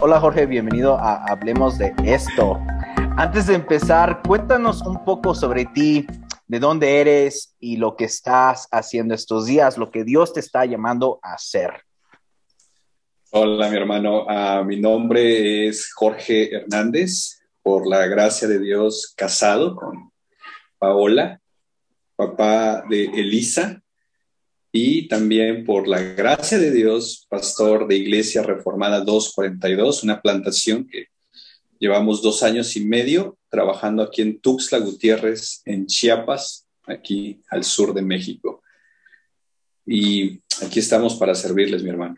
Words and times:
Hola 0.00 0.20
Jorge, 0.20 0.46
bienvenido 0.46 0.96
a 0.96 1.24
Hablemos 1.24 1.78
de 1.78 1.92
esto. 2.04 2.58
Antes 3.16 3.46
de 3.46 3.54
empezar, 3.54 4.22
cuéntanos 4.26 4.82
un 4.82 5.04
poco 5.04 5.34
sobre 5.34 5.64
ti, 5.66 6.06
de 6.46 6.58
dónde 6.58 7.00
eres 7.00 7.54
y 7.60 7.76
lo 7.76 7.96
que 7.96 8.04
estás 8.04 8.68
haciendo 8.70 9.14
estos 9.14 9.46
días, 9.46 9.76
lo 9.76 9.90
que 9.90 10.04
Dios 10.04 10.32
te 10.32 10.40
está 10.40 10.64
llamando 10.64 11.18
a 11.22 11.34
hacer. 11.34 11.70
Hola, 13.30 13.68
mi 13.68 13.76
hermano. 13.76 14.24
Uh, 14.24 14.64
mi 14.64 14.80
nombre 14.80 15.68
es 15.68 15.92
Jorge 15.92 16.54
Hernández, 16.54 17.40
por 17.62 17.86
la 17.86 18.06
gracia 18.06 18.48
de 18.48 18.58
Dios, 18.58 19.12
casado 19.14 19.76
con 19.76 20.10
Paola, 20.78 21.40
papá 22.16 22.82
de 22.88 23.04
Elisa, 23.04 23.82
y 24.72 25.08
también 25.08 25.64
por 25.64 25.88
la 25.88 26.00
gracia 26.00 26.58
de 26.58 26.70
Dios, 26.70 27.26
pastor 27.28 27.86
de 27.88 27.96
Iglesia 27.96 28.42
Reformada 28.42 29.00
242, 29.00 30.02
una 30.02 30.20
plantación 30.20 30.86
que 30.86 31.06
llevamos 31.78 32.22
dos 32.22 32.42
años 32.42 32.76
y 32.76 32.84
medio 32.84 33.38
trabajando 33.48 34.02
aquí 34.02 34.22
en 34.22 34.40
Tuxtla 34.40 34.78
Gutiérrez, 34.78 35.62
en 35.64 35.86
Chiapas, 35.86 36.66
aquí 36.86 37.40
al 37.50 37.64
sur 37.64 37.94
de 37.94 38.02
México. 38.02 38.62
Y 39.86 40.42
aquí 40.62 40.80
estamos 40.80 41.14
para 41.14 41.34
servirles, 41.34 41.82
mi 41.82 41.90
hermano. 41.90 42.16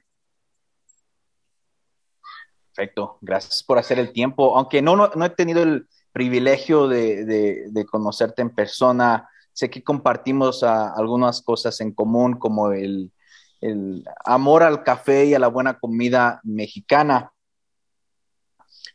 Perfecto, 2.75 3.19
gracias 3.21 3.63
por 3.63 3.79
hacer 3.79 3.99
el 3.99 4.13
tiempo. 4.13 4.57
Aunque 4.57 4.83
no, 4.83 4.97
no, 4.97 5.25
he 5.25 5.31
tenido 5.31 5.63
el 5.63 5.87
privilegio 6.13 6.89
de, 6.89 7.25
de, 7.71 7.87
conocerte 7.87 8.43
en 8.43 8.51
persona, 8.51 9.29
sé 9.61 9.69
que 9.69 9.85
compartimos 9.85 10.63
ah, 10.63 10.95
algunas 10.97 11.43
cosas 11.43 11.81
en 11.83 11.93
común, 11.93 12.39
como 12.39 12.73
el, 12.73 13.13
el, 13.61 14.05
amor 14.25 14.63
al 14.63 14.83
café 14.83 15.27
y 15.27 15.35
a 15.35 15.39
la 15.39 15.49
buena 15.49 15.79
comida 15.79 16.41
mexicana. 16.43 17.31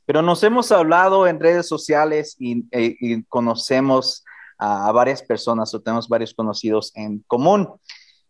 Pero 0.05 0.23
nos 0.23 0.43
hemos 0.43 0.71
hablado 0.71 1.27
en 1.27 1.39
redes 1.39 1.67
sociales 1.67 2.35
y, 2.39 2.65
e, 2.71 2.95
y 2.99 3.23
conocemos 3.25 4.23
a, 4.57 4.87
a, 4.87 4.91
varias 4.91 5.21
personas 5.21 5.71
o 5.73 5.81
tenemos 5.81 6.09
varios 6.09 6.33
conocidos 6.33 6.91
en 6.95 7.23
común. 7.27 7.69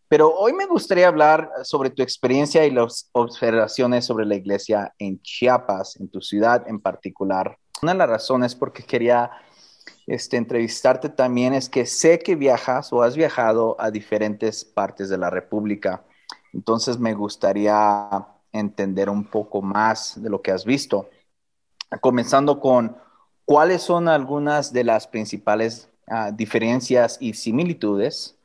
Pero 0.08 0.30
hoy 0.30 0.52
me 0.52 0.66
gustaría 0.66 1.08
hablar 1.08 1.50
sobre 1.64 1.90
tu 1.90 2.02
experiencia 2.02 2.66
y 2.66 2.70
las 2.70 3.08
observaciones 3.12 4.04
sobre 4.04 4.26
la 4.26 4.36
iglesia 4.36 4.92
en 4.98 5.20
Chiapas, 5.22 5.96
en 5.96 6.08
tu 6.08 6.20
ciudad 6.20 6.64
en 6.68 6.80
particular. 6.80 7.56
Una 7.82 7.92
de 7.92 7.98
las 7.98 8.08
razones 8.10 8.54
por 8.54 8.74
qué 8.74 8.82
quería 8.82 9.30
este, 10.06 10.36
entrevistarte 10.36 11.08
también 11.08 11.52
es 11.52 11.68
que 11.68 11.84
sé 11.84 12.20
que 12.20 12.36
viajas 12.36 12.92
o 12.92 13.02
has 13.02 13.16
viajado 13.16 13.76
a 13.80 13.90
diferentes 13.90 14.64
partes 14.64 15.08
de 15.08 15.18
la 15.18 15.30
República. 15.30 16.04
Entonces 16.52 16.98
me 16.98 17.14
gustaría 17.14 18.08
entender 18.52 19.10
un 19.10 19.24
poco 19.24 19.62
más 19.62 20.20
de 20.22 20.30
lo 20.30 20.40
que 20.40 20.52
has 20.52 20.64
visto. 20.64 21.10
Comenzando 22.00 22.60
con 22.60 22.96
cuáles 23.44 23.82
son 23.82 24.08
algunas 24.08 24.72
de 24.72 24.84
las 24.84 25.06
principales 25.06 25.88
uh, 26.08 26.32
diferencias 26.32 27.18
y 27.20 27.34
similitudes 27.34 28.36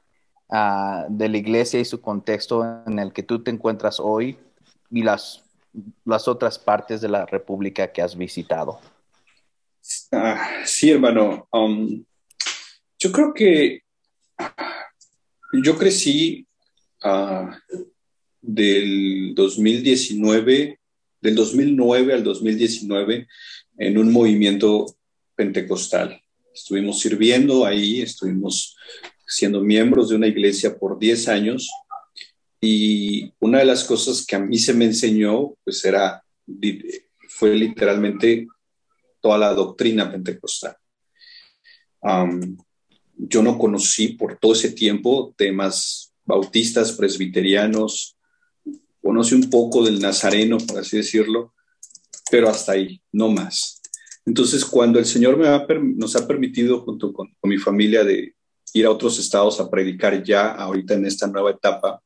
uh, 0.50 1.06
de 1.10 1.30
la 1.30 1.38
iglesia 1.38 1.80
y 1.80 1.86
su 1.86 2.02
contexto 2.02 2.84
en 2.86 3.00
el 3.00 3.14
que 3.14 3.24
tú 3.24 3.44
te 3.44 3.52
encuentras 3.52 4.00
hoy 4.00 4.38
y 4.90 5.04
las, 5.04 5.44
las 6.06 6.28
otras 6.28 6.60
partes 6.60 7.02
de 7.02 7.10
la 7.10 7.26
República 7.26 7.92
que 7.92 8.02
has 8.02 8.16
visitado. 8.16 8.80
Ah, 10.12 10.64
sí, 10.66 10.92
hermano. 10.92 11.48
Um, 11.52 12.04
yo 13.00 13.12
creo 13.12 13.34
que 13.34 13.82
yo 15.64 15.78
crecí 15.78 16.46
uh, 17.04 17.48
del 18.42 19.34
2019, 19.36 20.80
del 21.22 21.36
2009 21.36 22.14
al 22.14 22.24
2019 22.24 23.28
en 23.78 23.98
un 23.98 24.12
movimiento 24.12 24.86
pentecostal. 25.36 26.22
Estuvimos 26.54 27.00
sirviendo 27.00 27.66
ahí, 27.66 28.02
estuvimos 28.02 28.76
siendo 29.26 29.62
miembros 29.62 30.10
de 30.10 30.16
una 30.16 30.28
iglesia 30.28 30.78
por 30.78 31.00
10 31.00 31.28
años 31.30 31.70
y 32.60 33.34
una 33.40 33.60
de 33.60 33.66
las 33.66 33.84
cosas 33.84 34.26
que 34.26 34.36
a 34.36 34.40
mí 34.40 34.58
se 34.60 34.74
me 34.74 34.86
enseñó, 34.86 35.56
pues 35.64 35.84
era, 35.86 36.24
fue 37.30 37.56
literalmente 37.56 38.48
toda 39.22 39.38
la 39.38 39.54
doctrina 39.54 40.12
pentecostal. 40.12 40.76
Um, 42.02 42.58
yo 43.16 43.44
no 43.44 43.58
conocí 43.58 44.10
por 44.10 44.38
todo 44.38 44.54
ese 44.54 44.72
tiempo 44.72 45.34
temas 45.38 46.14
bautistas, 46.26 46.94
presbiterianos, 46.94 48.18
conocí 49.02 49.36
un 49.36 49.50
poco 49.50 49.84
del 49.84 50.00
nazareno, 50.00 50.58
por 50.58 50.80
así 50.80 50.98
decirlo, 50.98 51.54
pero 52.30 52.50
hasta 52.50 52.74
ahí, 52.74 53.02
no 53.12 53.30
más. 53.30 53.82
Entonces, 54.26 54.64
cuando 54.66 55.00
el 55.00 55.06
Señor 55.06 55.38
me 55.38 55.48
ha, 55.48 55.66
nos 55.96 56.16
ha 56.16 56.28
permitido, 56.28 56.82
junto 56.82 57.12
con, 57.12 57.28
con 57.40 57.50
mi 57.50 57.58
familia, 57.58 58.04
de 58.04 58.36
ir 58.74 58.86
a 58.86 58.92
otros 58.92 59.20
estados 59.20 59.60
a 59.60 59.70
predicar 59.70 60.24
ya 60.24 60.50
ahorita 60.52 60.94
en 60.94 61.06
esta 61.06 61.28
nueva 61.28 61.52
etapa, 61.52 62.02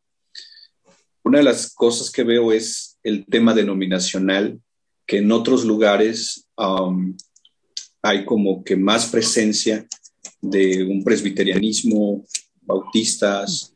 una 1.24 1.40
de 1.40 1.44
las 1.44 1.74
cosas 1.74 2.12
que 2.12 2.24
veo 2.24 2.52
es 2.52 2.98
el 3.04 3.26
tema 3.26 3.54
denominacional, 3.54 4.60
que 5.06 5.18
en 5.18 5.32
otros 5.32 5.64
lugares 5.66 6.48
um, 6.58 7.16
hay 8.02 8.26
como 8.26 8.64
que 8.64 8.76
más 8.76 9.08
presencia 9.08 9.88
de 10.42 10.84
un 10.84 11.04
presbiterianismo, 11.04 12.26
bautistas 12.62 13.74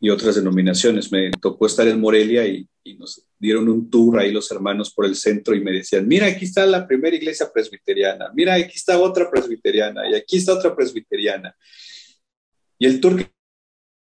y 0.00 0.10
otras 0.10 0.36
denominaciones. 0.36 1.10
Me 1.10 1.30
tocó 1.30 1.66
estar 1.66 1.86
en 1.88 2.00
Morelia 2.00 2.46
y, 2.46 2.66
y, 2.84 2.94
nos 2.94 3.24
dieron 3.38 3.68
un 3.68 3.90
tour 3.90 4.18
ahí 4.18 4.32
los 4.32 4.50
hermanos 4.50 4.92
por 4.92 5.06
el 5.06 5.16
centro 5.16 5.54
y 5.54 5.60
me 5.60 5.72
decían, 5.72 6.06
mira, 6.06 6.26
aquí 6.26 6.44
está 6.44 6.66
la 6.66 6.86
primera 6.86 7.16
iglesia 7.16 7.50
presbiteriana, 7.52 8.30
mira, 8.34 8.54
aquí 8.54 8.76
está 8.76 8.98
otra 8.98 9.30
presbiteriana 9.30 10.08
y 10.10 10.14
aquí 10.14 10.36
está 10.36 10.54
otra 10.54 10.74
presbiteriana. 10.74 11.54
Y 12.78 12.86
el 12.86 13.00
tour 13.00 13.24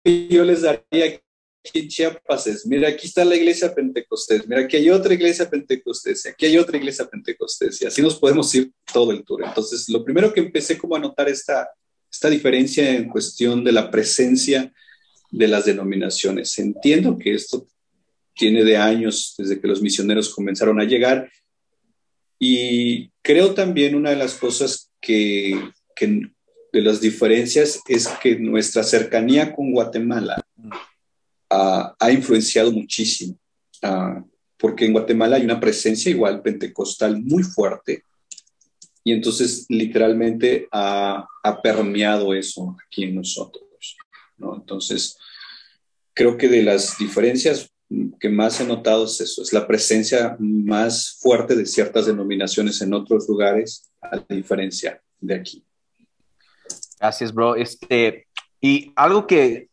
que 0.03 0.27
yo 0.27 0.43
les 0.45 0.61
daría 0.61 1.19
aquí 1.65 1.87
Chiapas 1.87 2.47
es, 2.47 2.65
mira, 2.65 2.89
aquí 2.89 3.07
está 3.07 3.25
la 3.25 3.35
iglesia 3.35 3.73
pentecostés, 3.73 4.47
mira, 4.47 4.61
aquí 4.61 4.77
hay 4.77 4.89
otra 4.89 5.13
iglesia 5.13 5.49
pentecostés, 5.49 6.25
aquí 6.25 6.45
hay 6.45 6.57
otra 6.57 6.77
iglesia 6.77 7.05
pentecostés, 7.05 7.81
y 7.81 7.85
así 7.85 8.01
nos 8.01 8.15
podemos 8.15 8.53
ir 8.55 8.71
todo 8.91 9.11
el 9.11 9.23
tour. 9.23 9.43
Entonces, 9.43 9.89
lo 9.89 10.03
primero 10.03 10.33
que 10.33 10.39
empecé 10.39 10.77
como 10.77 10.95
a 10.95 10.99
notar 10.99 11.29
esta, 11.29 11.69
esta 12.11 12.29
diferencia 12.29 12.89
en 12.95 13.09
cuestión 13.09 13.63
de 13.63 13.71
la 13.71 13.91
presencia 13.91 14.73
de 15.31 15.47
las 15.47 15.65
denominaciones. 15.65 16.57
Entiendo 16.57 17.17
que 17.17 17.35
esto 17.35 17.67
tiene 18.33 18.63
de 18.63 18.77
años 18.77 19.35
desde 19.37 19.59
que 19.59 19.67
los 19.67 19.81
misioneros 19.81 20.33
comenzaron 20.33 20.79
a 20.79 20.85
llegar, 20.85 21.29
y 22.39 23.09
creo 23.21 23.53
también 23.53 23.95
una 23.95 24.11
de 24.11 24.15
las 24.15 24.35
cosas 24.35 24.89
que, 25.01 25.59
que 25.93 26.31
de 26.71 26.81
las 26.81 27.01
diferencias 27.01 27.81
es 27.87 28.07
que 28.21 28.39
nuestra 28.39 28.83
cercanía 28.83 29.53
con 29.53 29.71
Guatemala 29.73 30.41
ha 31.49 32.11
influenciado 32.11 32.71
muchísimo, 32.71 33.35
uh, 33.83 34.21
porque 34.57 34.85
en 34.85 34.93
Guatemala 34.93 35.37
hay 35.37 35.43
una 35.43 35.59
presencia 35.59 36.11
igual 36.11 36.41
pentecostal 36.41 37.21
muy 37.21 37.43
fuerte, 37.43 38.03
y 39.03 39.13
entonces 39.13 39.65
literalmente 39.69 40.67
ha, 40.71 41.25
permeado 41.63 42.33
eso 42.35 42.77
aquí 42.85 43.05
en 43.05 43.15
nosotros. 43.15 43.63
¿no? 44.37 44.55
Entonces, 44.55 45.17
creo 46.13 46.37
que 46.37 46.47
de 46.47 46.61
las 46.61 46.97
diferencias 46.99 47.71
que 48.19 48.29
más 48.29 48.61
he 48.61 48.65
notado 48.65 49.05
es 49.05 49.19
eso, 49.19 49.41
es 49.41 49.51
la 49.51 49.65
presencia 49.65 50.35
más 50.37 51.17
fuerte 51.19 51.55
de 51.55 51.65
ciertas 51.65 52.05
denominaciones 52.05 52.79
en 52.81 52.93
otros 52.93 53.27
lugares 53.27 53.89
a 53.99 54.23
diferencia 54.29 55.01
de 55.19 55.35
aquí. 55.35 55.65
Gracias, 56.99 57.33
bro. 57.33 57.55
Este, 57.55 58.27
y 58.61 58.91
algo 58.95 59.25
que 59.25 59.68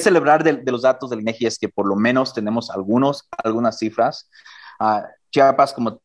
celebrar 0.00 0.42
de, 0.42 0.54
de, 0.54 0.72
los 0.72 0.82
datos 0.82 1.10
del 1.10 1.20
INEGI 1.20 1.46
es 1.46 1.58
que 1.58 1.68
por 1.68 1.86
lo 1.86 1.96
menos 1.96 2.34
tenemos 2.34 2.70
algunos, 2.70 3.28
algunas 3.42 3.78
cifras. 3.78 4.28
Uh, 4.80 5.02
Chiapas, 5.30 5.72
como 5.72 6.00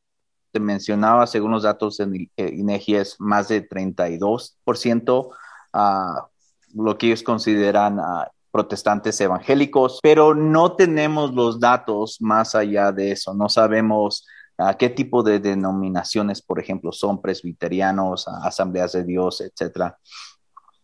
te 0.52 0.59
mencionaba, 0.59 1.28
según 1.28 1.52
los 1.52 1.64
datos 1.64 1.97
del 1.97 2.30
INEGI, 2.38 2.96
es 2.96 3.16
más 3.20 3.50
de 3.50 3.68
32%, 3.68 5.28
uh, 5.74 6.82
lo 6.82 6.97
que 6.97 7.08
ellos 7.08 7.24
consideran 7.24 8.00
uh, 8.00 8.24
protestantes 8.52 9.20
evangélicos, 9.20 10.00
pero 10.02 10.34
no 10.34 10.78
tenemos 10.78 11.34
los 11.34 11.59
datos 11.59 12.22
más 12.22 12.56
allá 12.56 12.94
de 12.94 13.12
eso. 13.12 13.34
No 13.34 13.50
sabemos 13.50 14.26
uh, 14.58 14.72
qué 14.80 14.90
tipo 14.90 15.24
de 15.24 15.40
denominaciones, 15.40 16.41
por 16.41 16.59
ejemplo, 16.59 16.94
son 16.94 17.22
presbiterianos, 17.22 18.28
asambleas 18.28 18.94
de 18.94 19.03
Dios, 19.03 19.41
etcétera. 19.41 19.98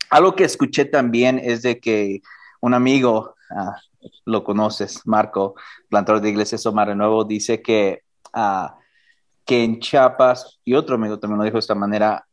Algo 0.09 0.35
que 0.35 0.43
escuché 0.43 0.83
también 0.83 1.39
es 1.39 1.61
de 1.61 1.79
que 1.79 2.21
un 2.61 2.73
amigo, 2.73 3.35
uh, 3.49 4.09
lo 4.25 4.43
conoces, 4.43 5.01
Marco, 5.05 5.55
plantador 5.89 6.21
de 6.21 6.29
iglesias 6.29 6.65
Omar 6.65 6.95
Nuevo, 6.95 7.23
dice 7.25 7.61
que, 7.61 8.03
que 9.45 9.63
en 9.63 9.79
Chiapas, 9.79 10.59
y 10.63 10.73
otro 10.73 10.95
amigo 10.95 11.19
también 11.19 11.37
lo 11.39 11.43
dijo 11.43 11.57
de 11.57 11.59
esta 11.59 11.75
manera, 11.75 12.25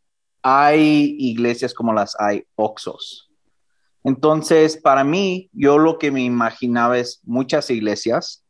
hay 0.43 1.17
iglesias 1.19 1.75
como 1.75 1.93
las 1.93 2.19
hay 2.21 2.45
Oxos. 2.55 3.29
Entonces, 4.05 4.77
para 4.77 5.05
mí, 5.05 5.51
yo 5.53 5.77
lo 5.79 5.99
que 5.99 6.11
me 6.11 6.23
imaginaba 6.23 6.99
es 6.99 7.21
muchas 7.25 7.69
iglesias, 7.71 8.45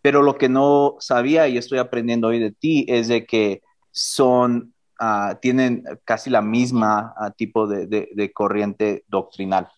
pero 0.00 0.22
lo 0.22 0.36
que 0.36 0.48
no 0.48 0.96
sabía 0.98 1.46
y 1.46 1.56
estoy 1.56 1.78
aprendiendo 1.78 2.28
hoy 2.28 2.40
de 2.40 2.50
ti 2.50 2.84
es 2.88 3.08
de 3.08 3.24
que 3.24 3.62
son, 3.92 4.74
ah, 4.98 5.38
tienen 5.40 5.84
casi 6.04 6.28
la 6.28 6.42
misma 6.42 7.14
ah, 7.16 7.30
tipo 7.30 7.68
de, 7.68 8.32
corriente 8.34 9.04
doctrinal. 9.06 9.68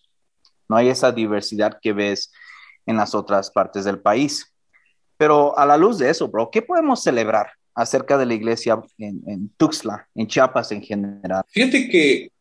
No 0.74 0.78
hay 0.78 0.88
esa 0.88 1.12
diversidad 1.12 1.78
que 1.80 1.92
ves 1.92 2.32
en 2.84 2.96
las 2.96 3.14
otras 3.14 3.48
partes 3.48 3.84
del 3.84 4.00
país. 4.00 4.52
Pero 5.16 5.56
a 5.56 5.64
la 5.64 5.76
luz 5.76 5.98
de 5.98 6.10
eso, 6.10 6.26
bro, 6.26 6.50
¿qué 6.50 6.62
podemos 6.62 7.00
celebrar 7.00 7.46
acerca 7.76 8.18
de 8.18 8.26
la 8.26 8.34
iglesia 8.34 8.82
en, 8.98 9.22
en 9.28 9.50
Tuxtla, 9.50 10.08
en 10.16 10.26
Chiapas 10.26 10.72
en 10.72 10.82
general? 10.82 11.44
Fíjate 11.46 11.88
que 11.88 12.32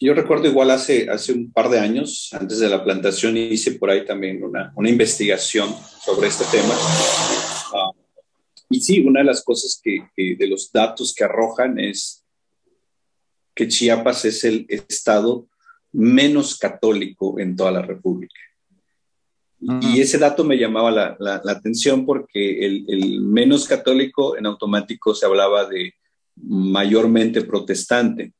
yo 0.00 0.14
recuerdo 0.14 0.48
igual 0.48 0.70
hace, 0.70 1.10
hace 1.10 1.34
un 1.34 1.52
par 1.52 1.68
de 1.68 1.78
años, 1.78 2.30
antes 2.32 2.58
de 2.58 2.70
la 2.70 2.82
plantación, 2.82 3.36
hice 3.36 3.72
por 3.72 3.90
ahí 3.90 4.06
también 4.06 4.42
una, 4.42 4.72
una 4.74 4.88
investigación 4.88 5.68
sobre 6.02 6.28
este 6.28 6.46
tema. 6.50 6.74
Ah, 7.74 7.90
y 8.70 8.80
sí, 8.80 9.04
una 9.04 9.20
de 9.20 9.26
las 9.26 9.44
cosas 9.44 9.78
que, 9.84 10.06
de 10.16 10.46
los 10.46 10.72
datos 10.72 11.14
que 11.14 11.24
arrojan 11.24 11.78
es 11.78 12.24
que 13.54 13.68
Chiapas 13.68 14.24
es 14.24 14.42
el 14.44 14.64
estado 14.70 15.48
menos 15.92 16.58
católico 16.58 17.38
en 17.38 17.56
toda 17.56 17.72
la 17.72 17.82
República. 17.82 18.40
Y 19.80 20.00
ese 20.00 20.18
dato 20.18 20.42
me 20.42 20.58
llamaba 20.58 20.90
la, 20.90 21.16
la, 21.20 21.52
atención 21.52 22.04
porque 22.04 22.66
el, 22.66 22.84
el, 22.88 23.20
menos 23.20 23.68
católico 23.68 24.36
en 24.36 24.46
automático 24.46 25.14
se 25.14 25.24
hablaba 25.24 25.66
de 25.66 25.94
mayormente 26.34 27.42
protestante. 27.42 28.32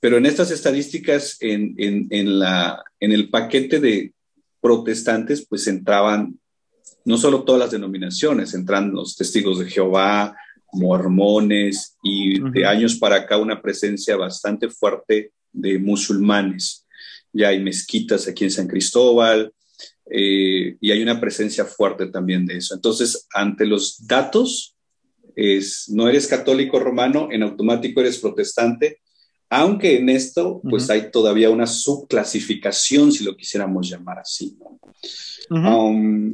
Pero 0.00 0.16
en 0.16 0.24
estas 0.24 0.50
estadísticas, 0.50 1.36
en, 1.40 1.74
en, 1.76 2.06
en, 2.08 2.38
la, 2.38 2.82
en 3.00 3.12
el 3.12 3.28
paquete 3.28 3.80
de 3.80 4.14
protestantes, 4.62 5.46
pues 5.46 5.66
entraban 5.66 6.38
no 7.04 7.18
solo 7.18 7.42
todas 7.44 7.60
las 7.60 7.70
denominaciones, 7.70 8.54
entran 8.54 8.92
los 8.92 9.16
testigos 9.16 9.58
de 9.58 9.68
Jehová, 9.68 10.34
mormones 10.72 11.98
y 12.02 12.40
de 12.50 12.64
años 12.64 12.96
para 12.96 13.16
acá 13.16 13.36
una 13.36 13.60
presencia 13.60 14.16
bastante 14.16 14.70
fuerte 14.70 15.32
de 15.52 15.78
musulmanes. 15.78 16.86
Ya 17.32 17.48
hay 17.48 17.60
mezquitas 17.60 18.26
aquí 18.28 18.44
en 18.44 18.50
San 18.50 18.66
Cristóbal 18.66 19.52
eh, 20.10 20.76
y 20.80 20.90
hay 20.90 21.02
una 21.02 21.20
presencia 21.20 21.64
fuerte 21.64 22.06
también 22.06 22.46
de 22.46 22.56
eso. 22.56 22.74
Entonces, 22.74 23.26
ante 23.32 23.66
los 23.66 24.06
datos, 24.06 24.76
es, 25.36 25.88
no 25.88 26.08
eres 26.08 26.26
católico 26.26 26.78
romano, 26.78 27.28
en 27.30 27.42
automático 27.42 28.00
eres 28.00 28.18
protestante, 28.18 29.00
aunque 29.48 29.98
en 29.98 30.08
esto 30.08 30.60
pues 30.68 30.88
hay 30.90 31.10
todavía 31.10 31.50
una 31.50 31.66
subclasificación, 31.66 33.10
si 33.10 33.24
lo 33.24 33.36
quisiéramos 33.36 33.88
llamar 33.88 34.20
así. 34.20 34.56
Um, 35.50 36.32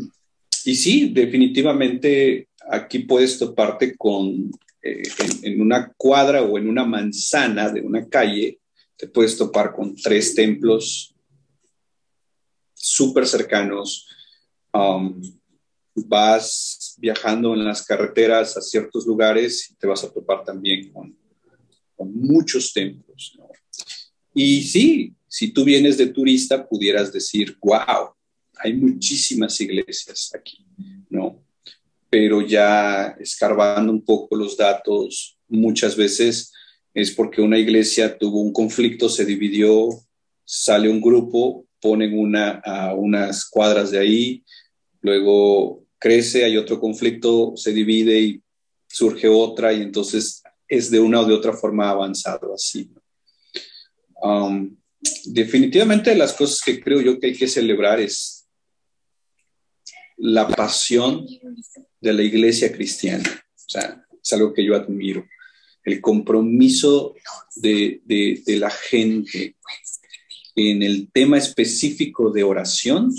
y 0.65 0.75
sí, 0.75 1.11
definitivamente 1.15 2.49
aquí 2.69 3.01
puedes 3.01 3.39
toparte 3.39 3.97
con, 3.97 4.51
eh, 4.83 5.03
en, 5.43 5.61
una 5.61 5.93
cuadra 5.97 6.43
o 6.43 6.59
en 6.59 6.69
una 6.69 6.85
manzana 6.85 7.71
de 7.71 7.81
una 7.81 8.07
calle, 8.07 8.59
te 8.97 9.07
puedes 9.07 9.37
topar 9.37 9.73
con 9.73 9.95
tres 9.95 10.35
templos 10.35 11.15
súper 12.75 13.27
cercanos. 13.27 14.09
Um, 14.73 15.21
vas 15.95 16.95
viajando 16.99 17.55
en 17.55 17.65
las 17.65 17.85
carreteras 17.85 18.57
a 18.57 18.61
ciertos 18.61 19.07
lugares 19.07 19.71
y 19.71 19.75
te 19.77 19.87
vas 19.87 20.05
a 20.05 20.13
topar 20.13 20.45
también 20.45 20.93
con 20.93 21.17
muchos 22.13 22.73
templos. 22.73 23.39
Y 24.35 24.63
sí, 24.63 25.15
si 25.27 25.51
tú 25.51 25.65
vienes 25.65 25.97
de 25.97 26.09
turista, 26.09 26.69
pudieras 26.69 27.13
decir, 27.13 27.57
wow, 27.63 28.15
hay 28.59 28.75
muchísimas 28.75 29.59
iglesias 29.61 30.31
aquí, 30.35 30.67
¿no? 31.09 31.43
Pero 32.11 32.43
ya 32.43 33.17
escarbando 33.19 33.93
un 33.93 34.05
poco 34.05 34.37
los 34.37 34.57
datos, 34.57 35.39
muchas 35.49 35.97
veces 35.97 36.53
es 36.97 37.11
porque 37.11 37.43
una 37.43 37.59
iglesia 37.59 38.17
tuvo 38.17 38.41
un 38.41 38.55
conflicto, 38.55 39.11
se 39.11 39.27
dividió, 39.27 39.91
sale 40.47 40.89
un 40.89 41.03
grupo, 41.03 41.67
ponen 41.79 42.19
una 42.19 42.53
a 42.65 42.95
unas 42.95 43.45
cuadras 43.45 43.91
de 43.91 43.99
ahí, 43.99 44.43
luego 45.03 45.85
crece, 45.99 46.47
hay 46.47 46.57
otro 46.57 46.81
conflicto, 46.81 47.53
se 47.55 47.75
divide 47.75 48.19
y 48.19 48.43
surge 48.89 49.29
otra 49.29 49.75
y 49.75 49.83
entonces 49.83 50.43
es 50.67 50.91
de 50.91 50.99
una 50.99 51.21
o 51.21 51.27
de 51.27 51.35
otra 51.35 51.53
forma 51.53 51.91
avanzado 51.91 52.55
así. 52.55 52.91
Um, 54.23 54.75
definitivamente 55.27 56.15
las 56.15 56.33
cosas 56.33 56.63
que 56.65 56.81
creo 56.81 57.03
yo 57.03 57.21
que 57.21 57.27
hay 57.27 57.37
que 57.37 57.47
celebrar 57.47 58.01
es 58.01 58.47
la 60.17 60.49
pasión 60.49 61.27
de 62.01 62.13
la 62.15 62.23
iglesia 62.23 62.73
cristiana. 62.73 63.45
O 63.55 63.69
sea, 63.69 64.03
es 64.23 64.33
algo 64.33 64.55
que 64.55 64.65
yo 64.65 64.75
admiro. 64.75 65.27
El 65.87 66.03
compromiso 66.03 67.15
de, 67.57 68.03
de 68.05 68.57
la 68.59 68.71
gente 68.71 69.57
en 70.57 70.83
el 70.83 71.11
tema 71.13 71.39
específico 71.39 72.31
de 72.31 72.43
oración 72.43 73.11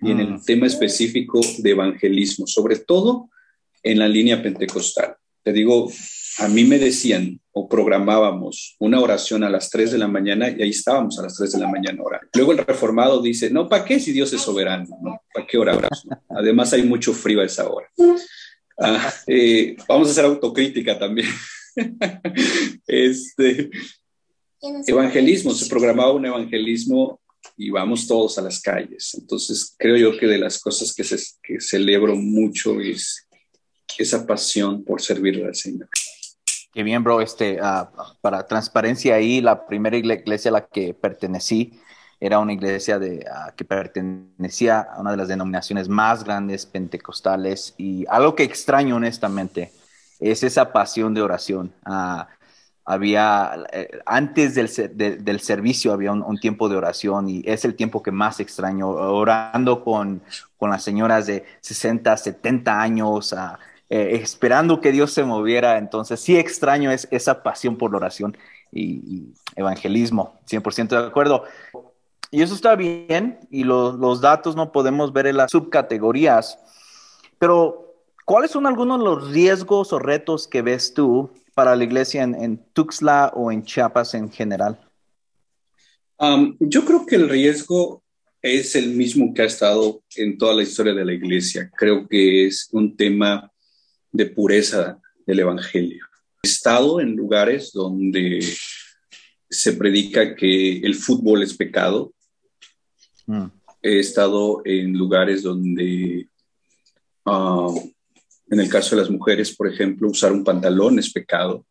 y 0.00 0.10
en 0.10 0.20
el 0.20 0.34
mm. 0.34 0.44
tema 0.44 0.66
específico 0.66 1.40
de 1.58 1.70
evangelismo, 1.70 2.46
sobre 2.46 2.76
todo 2.76 3.30
en 3.82 3.98
la 3.98 4.08
línea 4.08 4.42
pentecostal. 4.42 5.16
Te 5.42 5.52
digo, 5.52 5.90
a 6.38 6.48
mí 6.48 6.64
me 6.64 6.78
decían 6.78 7.40
o 7.52 7.68
programábamos 7.68 8.76
una 8.78 9.00
oración 9.00 9.42
a 9.42 9.50
las 9.50 9.70
3 9.70 9.92
de 9.92 9.98
la 9.98 10.08
mañana 10.08 10.50
y 10.50 10.62
ahí 10.62 10.70
estábamos 10.70 11.18
a 11.18 11.22
las 11.22 11.36
3 11.36 11.52
de 11.52 11.58
la 11.58 11.68
mañana 11.68 12.02
orando. 12.02 12.28
Luego 12.34 12.52
el 12.52 12.58
reformado 12.58 13.20
dice, 13.20 13.50
no, 13.50 13.68
¿para 13.68 13.84
qué 13.84 13.98
si 13.98 14.12
Dios 14.12 14.32
es 14.32 14.42
soberano? 14.42 14.86
¿no? 15.02 15.22
¿Para 15.32 15.46
qué 15.46 15.58
oramos? 15.58 16.06
Además 16.28 16.72
hay 16.72 16.82
mucho 16.82 17.12
frío 17.12 17.40
a 17.40 17.44
esa 17.44 17.68
hora. 17.68 17.88
Ah, 18.78 19.12
eh, 19.26 19.76
vamos 19.88 20.08
a 20.08 20.10
hacer 20.12 20.24
autocrítica 20.26 20.98
también. 20.98 21.28
este, 22.86 23.70
evangelismo, 24.86 25.52
se 25.52 25.66
programaba 25.66 26.12
un 26.12 26.26
evangelismo 26.26 27.20
y 27.56 27.70
vamos 27.70 28.06
todos 28.06 28.38
a 28.38 28.42
las 28.42 28.60
calles. 28.60 29.14
Entonces 29.14 29.74
creo 29.78 29.96
yo 29.96 30.18
que 30.18 30.26
de 30.26 30.38
las 30.38 30.60
cosas 30.60 30.94
que, 30.94 31.04
se, 31.04 31.16
que 31.42 31.60
celebro 31.60 32.16
mucho 32.16 32.80
es 32.80 33.26
esa 33.98 34.26
pasión 34.26 34.84
por 34.84 35.00
servir 35.00 35.44
al 35.44 35.54
Señor. 35.54 35.88
Qué 36.72 36.82
bien, 36.82 37.02
bro. 37.02 37.20
Este, 37.20 37.58
ah, 37.60 37.90
para 38.20 38.46
transparencia 38.46 39.14
ahí, 39.14 39.40
la 39.40 39.66
primera 39.66 39.96
iglesia 39.96 40.50
a 40.50 40.52
la 40.52 40.66
que 40.66 40.94
pertenecí 40.94 41.72
era 42.20 42.38
una 42.38 42.52
iglesia 42.52 42.98
de, 42.98 43.24
ah, 43.32 43.52
que 43.56 43.64
pertenecía 43.64 44.80
a 44.80 45.00
una 45.00 45.12
de 45.12 45.16
las 45.16 45.28
denominaciones 45.28 45.88
más 45.88 46.24
grandes 46.24 46.66
pentecostales 46.66 47.74
y 47.78 48.04
algo 48.08 48.34
que 48.34 48.42
extraño 48.42 48.96
honestamente 48.96 49.72
es 50.20 50.42
esa 50.42 50.72
pasión 50.72 51.14
de 51.14 51.22
oración. 51.22 51.72
Ah, 51.84 52.28
había, 52.84 53.66
eh, 53.70 54.00
antes 54.06 54.54
del, 54.54 54.70
del, 55.22 55.40
servicio 55.40 55.92
había 55.92 56.10
un, 56.10 56.38
tiempo 56.38 56.70
de 56.70 56.76
oración 56.76 57.28
y 57.28 57.42
es 57.44 57.66
el 57.66 57.74
tiempo 57.74 58.02
que 58.02 58.10
más 58.10 58.40
extraño, 58.40 58.88
orando 58.88 59.84
con, 59.84 60.22
con 60.56 60.70
las 60.70 60.84
señoras 60.84 61.26
de 61.26 61.44
60, 61.60 62.16
70 62.16 62.80
años, 62.80 63.34
eh, 63.90 64.18
esperando 64.22 64.80
que 64.80 64.90
Dios 64.90 65.12
se 65.12 65.22
moviera. 65.22 65.76
Entonces, 65.76 66.18
sí 66.18 66.38
extraño 66.38 66.90
es, 66.90 67.06
esa 67.10 67.42
pasión 67.42 67.76
por 67.76 67.90
la 67.90 67.98
oración 67.98 68.34
y, 68.72 69.34
evangelismo, 69.54 70.40
100% 70.48 70.88
de 70.88 71.08
acuerdo. 71.08 71.44
Y 72.30 72.40
eso 72.40 72.54
está 72.54 72.74
bien, 72.74 73.38
y 73.50 73.64
los 73.64 74.20
datos 74.22 74.56
no 74.56 74.72
podemos 74.72 75.12
ver 75.12 75.26
en 75.26 75.36
las 75.36 75.50
subcategorías, 75.50 76.58
pero 77.38 77.87
¿cuáles 78.28 78.50
son 78.50 78.66
algunos 78.66 78.98
de 78.98 79.04
los 79.06 79.30
riesgos 79.30 79.90
o 79.94 79.98
retos 79.98 80.46
que 80.46 80.60
ves 80.60 80.92
tú 80.92 81.30
para 81.54 81.74
la 81.74 81.82
iglesia 81.82 82.22
en, 82.24 82.62
Tuxtla 82.74 83.32
o 83.34 83.50
en 83.50 83.64
Chiapas 83.64 84.12
en 84.12 84.30
general? 84.30 84.78
Um, 86.18 86.54
yo 86.60 86.84
creo 86.84 87.06
que 87.06 87.16
el 87.16 87.30
riesgo 87.30 88.02
es 88.42 88.76
el 88.76 88.90
mismo 88.90 89.32
que 89.32 89.40
ha 89.40 89.46
estado 89.46 90.02
en 90.14 90.36
toda 90.36 90.54
la 90.54 90.62
historia 90.62 90.92
de 90.92 91.06
la 91.06 91.14
iglesia. 91.14 91.70
Creo 91.74 92.06
que 92.06 92.46
es 92.46 92.68
un 92.70 92.94
tema 92.98 93.50
de 94.12 94.26
pureza 94.26 95.00
del 95.26 95.40
Evangelio. 95.40 96.04
He 96.42 96.48
estado 96.48 97.00
en 97.00 97.16
lugares 97.16 97.72
donde 97.72 98.40
se 99.48 99.72
predica 99.72 100.34
que 100.34 100.80
el 100.80 100.94
fútbol 100.94 101.42
es 101.42 101.54
pecado. 101.54 102.12
Mm. 103.24 103.46
He 103.80 104.00
estado 104.00 104.60
en 104.66 104.92
lugares 104.92 105.42
donde, 105.44 106.28
ah, 107.24 107.68
en 108.50 108.60
el 108.60 108.68
caso 108.68 108.96
de 108.96 109.02
las 109.02 109.10
mujeres, 109.10 109.54
por 109.54 109.68
ejemplo, 109.68 110.08
usar 110.08 110.32
un 110.32 110.44
pantalón 110.44 110.98
es 110.98 111.12
pecado. 111.12 111.66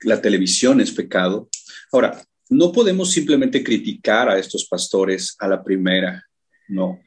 La 0.00 0.20
televisión 0.20 0.80
es 0.80 0.92
pecado. 0.92 1.48
Ahora, 1.92 2.22
no 2.48 2.72
podemos 2.72 3.10
simplemente 3.10 3.62
criticar 3.62 4.28
a 4.28 4.38
estos 4.38 4.66
pastores 4.66 5.36
a 5.38 5.48
la 5.48 5.62
primera, 5.62 6.24
no 6.68 7.00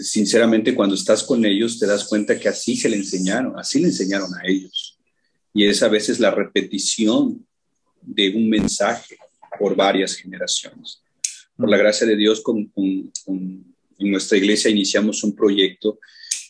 sinceramente 0.00 0.74
cuando 0.74 0.94
estás 0.94 1.22
con 1.22 1.44
ellos 1.44 1.78
te 1.78 1.86
das 1.86 2.04
cuenta 2.04 2.38
que 2.38 2.48
así 2.48 2.76
se 2.76 2.88
le 2.88 2.96
enseñaron, 2.96 3.58
así 3.58 3.80
le 3.80 3.88
enseñaron 3.88 4.30
a 4.34 4.46
ellos. 4.46 4.98
Y 5.52 5.64
es 5.64 5.82
a 5.82 5.88
veces 5.88 6.20
la 6.20 6.30
repetición 6.30 7.44
de 8.00 8.30
un 8.30 8.48
mensaje 8.48 9.18
por 9.58 9.74
varias 9.74 10.14
generaciones. 10.14 11.02
Por 11.56 11.68
la 11.68 11.76
gracia 11.76 12.06
de 12.06 12.16
Dios, 12.16 12.40
con, 12.40 12.70
en 12.76 13.74
nuestra 13.98 14.38
iglesia 14.38 14.70
iniciamos 14.70 15.24
un 15.24 15.34
proyecto 15.34 15.98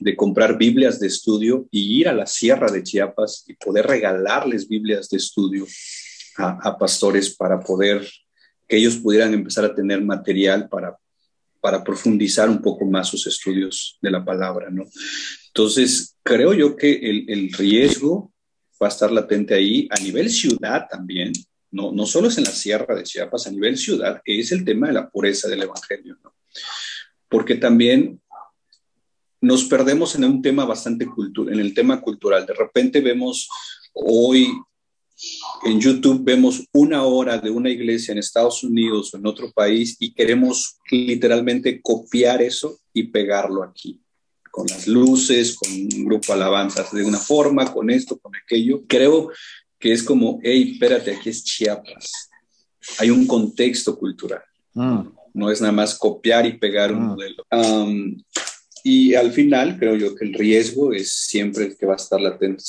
de 0.00 0.16
comprar 0.16 0.56
Biblias 0.56 0.98
de 0.98 1.06
estudio 1.06 1.68
y 1.70 2.00
ir 2.00 2.08
a 2.08 2.14
la 2.14 2.26
sierra 2.26 2.70
de 2.70 2.82
Chiapas 2.82 3.44
y 3.46 3.54
poder 3.54 3.86
regalarles 3.86 4.66
Biblias 4.66 5.10
de 5.10 5.18
estudio 5.18 5.66
a, 6.38 6.78
pastores 6.78 7.36
para 7.36 7.60
poder 7.60 8.08
que 8.66 8.78
ellos 8.78 8.96
pudieran 8.96 9.34
empezar 9.34 9.66
a 9.66 9.74
tener 9.74 10.02
material 10.02 10.68
para, 10.68 10.96
para 11.60 11.84
profundizar 11.84 12.48
un 12.48 12.62
poco 12.62 12.86
más 12.86 13.08
sus 13.08 13.26
estudios 13.26 13.98
de 14.00 14.10
la 14.10 14.24
palabra, 14.24 14.70
¿no? 14.70 14.84
Entonces, 15.48 16.16
creo 16.22 16.54
yo 16.54 16.76
que 16.76 16.92
el, 16.92 17.28
el 17.28 17.52
riesgo 17.52 18.32
va 18.82 18.86
a 18.86 18.90
estar 18.90 19.10
latente 19.10 19.54
ahí 19.54 19.86
a 19.90 20.00
nivel 20.00 20.30
ciudad 20.30 20.86
también, 20.90 21.32
no, 21.70 21.92
no 21.92 22.06
solo 22.06 22.28
es 22.28 22.38
en 22.38 22.44
la 22.44 22.52
sierra 22.52 22.94
de 22.94 23.02
Chiapas, 23.02 23.46
a 23.46 23.50
nivel 23.50 23.76
ciudad, 23.76 24.22
es 24.24 24.50
el 24.52 24.64
tema 24.64 24.86
de 24.86 24.94
la 24.94 25.10
pureza 25.10 25.48
del 25.48 25.62
Evangelio, 25.62 26.16
¿no? 26.24 26.34
Porque 27.28 27.56
también 27.56 28.20
nos 29.40 29.64
perdemos 29.64 30.14
en 30.14 30.24
un 30.24 30.42
tema 30.42 30.64
bastante 30.64 31.06
cultural, 31.06 31.54
en 31.54 31.60
el 31.60 31.74
tema 31.74 32.00
cultural. 32.00 32.46
De 32.46 32.54
repente 32.54 33.00
vemos 33.00 33.48
hoy 33.92 34.48
en 35.64 35.80
YouTube 35.80 36.24
vemos 36.24 36.64
una 36.72 37.04
hora 37.04 37.38
de 37.38 37.50
una 37.50 37.68
iglesia 37.68 38.12
en 38.12 38.18
Estados 38.18 38.64
Unidos 38.64 39.12
o 39.12 39.18
en 39.18 39.26
otro 39.26 39.50
país 39.52 39.96
y 40.00 40.14
queremos 40.14 40.78
literalmente 40.90 41.80
copiar 41.82 42.40
eso 42.40 42.80
y 42.94 43.04
pegarlo 43.04 43.62
aquí, 43.62 44.00
con 44.50 44.66
las 44.66 44.86
luces, 44.86 45.56
con 45.56 45.70
un 45.72 46.04
grupo 46.06 46.28
de 46.28 46.32
alabanzas 46.34 46.92
de 46.92 47.04
una 47.04 47.18
forma, 47.18 47.70
con 47.72 47.90
esto, 47.90 48.18
con 48.18 48.34
aquello. 48.34 48.82
Creo 48.86 49.30
que 49.78 49.92
es 49.92 50.02
como, 50.02 50.40
hey, 50.42 50.72
espérate, 50.72 51.14
aquí 51.14 51.28
es 51.28 51.44
Chiapas. 51.44 52.30
Hay 52.98 53.10
un 53.10 53.26
contexto 53.26 53.98
cultural. 53.98 54.42
Mm. 54.72 55.00
No 55.34 55.50
es 55.50 55.60
nada 55.60 55.72
más 55.72 55.96
copiar 55.96 56.46
y 56.46 56.58
pegar 56.58 56.92
un 56.92 57.04
mm. 57.04 57.08
modelo. 57.08 57.46
Y 58.84 59.14
al 59.14 59.32
final, 59.32 59.78
creo 59.78 59.96
yo 59.96 60.14
que 60.14 60.24
el 60.24 60.34
riesgo 60.34 60.92
es 60.92 61.12
siempre 61.12 61.64
el 61.64 61.76
que 61.76 61.86
va 61.86 61.94
a 61.94 61.96
estar 61.96 62.20
latente 62.20 62.62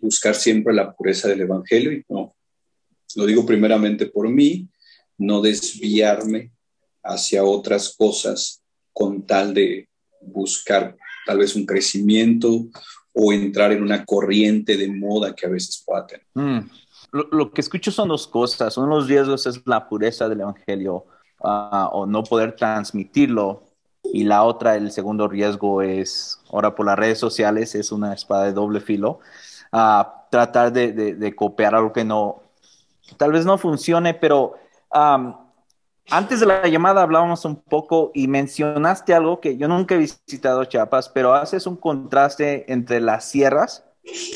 buscar 0.00 0.34
siempre 0.34 0.72
la 0.72 0.92
pureza 0.92 1.28
del 1.28 1.42
Evangelio 1.42 1.92
y 1.92 2.04
no, 2.08 2.34
lo 3.16 3.26
digo 3.26 3.44
primeramente 3.44 4.06
por 4.06 4.28
mí, 4.28 4.68
no 5.18 5.40
desviarme 5.40 6.52
hacia 7.02 7.44
otras 7.44 7.94
cosas 7.96 8.62
con 8.92 9.26
tal 9.26 9.54
de 9.54 9.88
buscar 10.20 10.96
tal 11.26 11.38
vez 11.38 11.54
un 11.54 11.66
crecimiento 11.66 12.66
o 13.12 13.32
entrar 13.32 13.72
en 13.72 13.82
una 13.82 14.04
corriente 14.04 14.76
de 14.76 14.88
moda 14.88 15.34
que 15.34 15.46
a 15.46 15.50
veces 15.50 15.82
pueda 15.84 16.06
tener. 16.06 16.26
Mm. 16.34 16.70
Lo, 17.12 17.52
que 17.52 17.60
escucho 17.60 17.90
son 17.90 18.08
dos 18.08 18.26
cosas. 18.26 18.76
Uno 18.78 18.86
de 18.86 18.94
los 18.94 19.08
riesgos 19.08 19.46
es 19.46 19.60
la 19.66 19.86
pureza 19.86 20.28
del 20.28 20.40
Evangelio 20.40 21.04
ah, 21.44 21.90
o 21.92 22.06
no 22.06 22.22
poder 22.22 22.56
transmitirlo. 22.56 23.64
Y 24.14 24.24
la 24.24 24.42
otra, 24.44 24.76
el 24.76 24.92
segundo 24.92 25.26
riesgo 25.26 25.80
es, 25.80 26.38
ahora 26.52 26.74
por 26.74 26.84
las 26.84 26.98
redes 26.98 27.18
sociales, 27.18 27.74
es 27.74 27.90
una 27.90 28.12
espada 28.12 28.44
de 28.44 28.52
doble 28.52 28.80
filo 28.80 29.20
a 29.72 30.26
tratar 30.30 30.70
de, 30.70 31.34
copiar 31.34 31.74
algo 31.74 31.94
que 31.94 32.04
no, 32.04 32.42
tal 33.16 33.32
vez 33.32 33.46
no 33.46 33.56
funcione, 33.56 34.12
pero 34.12 34.56
antes 36.10 36.40
de 36.40 36.46
la 36.46 36.68
llamada 36.68 37.00
hablábamos 37.00 37.46
un 37.46 37.56
poco 37.56 38.10
y 38.12 38.28
mencionaste 38.28 39.14
algo 39.14 39.40
que 39.40 39.56
yo 39.56 39.66
nunca 39.66 39.94
he 39.94 39.98
visitado 39.98 40.66
Chiapas, 40.66 41.08
pero 41.08 41.32
haces 41.32 41.66
un 41.66 41.76
contraste 41.76 42.70
entre 42.70 43.00
las 43.00 43.24
sierras 43.24 43.82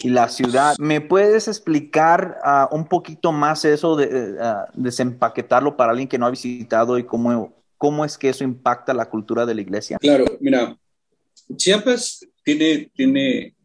y 0.02 0.08
la 0.08 0.30
ciudad. 0.30 0.74
¿Me 0.78 1.02
puedes 1.02 1.48
explicar 1.48 2.38
ah, 2.42 2.66
un 2.72 2.86
poquito 2.86 3.30
más 3.30 3.66
eso 3.66 3.94
de 3.94 4.38
uh, 4.40 4.64
desempaquetarlo 4.72 5.76
para 5.76 5.90
alguien 5.90 6.08
que 6.08 6.16
no 6.16 6.24
ha 6.24 6.30
visitado 6.30 6.96
y 6.96 7.04
cómo, 7.04 7.52
cómo 7.76 8.04
es 8.04 8.18
que 8.18 8.28
eso 8.28 8.44
impacta 8.44 8.94
la 8.94 9.08
cultura 9.08 9.46
de 9.46 9.54
la 9.54 9.60
iglesia? 9.60 9.98
Claro, 9.98 10.24
mira, 10.40 10.76
Chiapas 11.56 12.26
tiene, 12.42 12.90
tiene 12.94 13.56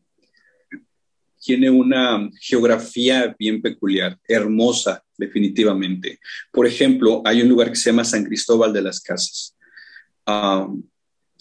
tiene 1.42 1.70
una 1.72 2.30
geografía 2.40 3.36
bien 3.38 3.62
peculiar, 3.62 4.18
hermosa, 4.28 5.04
definitivamente. 5.18 6.20
Por 6.52 6.68
ejemplo, 6.68 7.22
hay 7.26 7.42
un 7.42 7.50
lugar 7.50 7.70
que 7.70 7.76
se 7.76 7.90
llama 7.90 8.06
San 8.06 8.24
Cristóbal 8.24 8.72
de 8.72 8.82
las 8.84 9.00
Casas. 9.02 9.56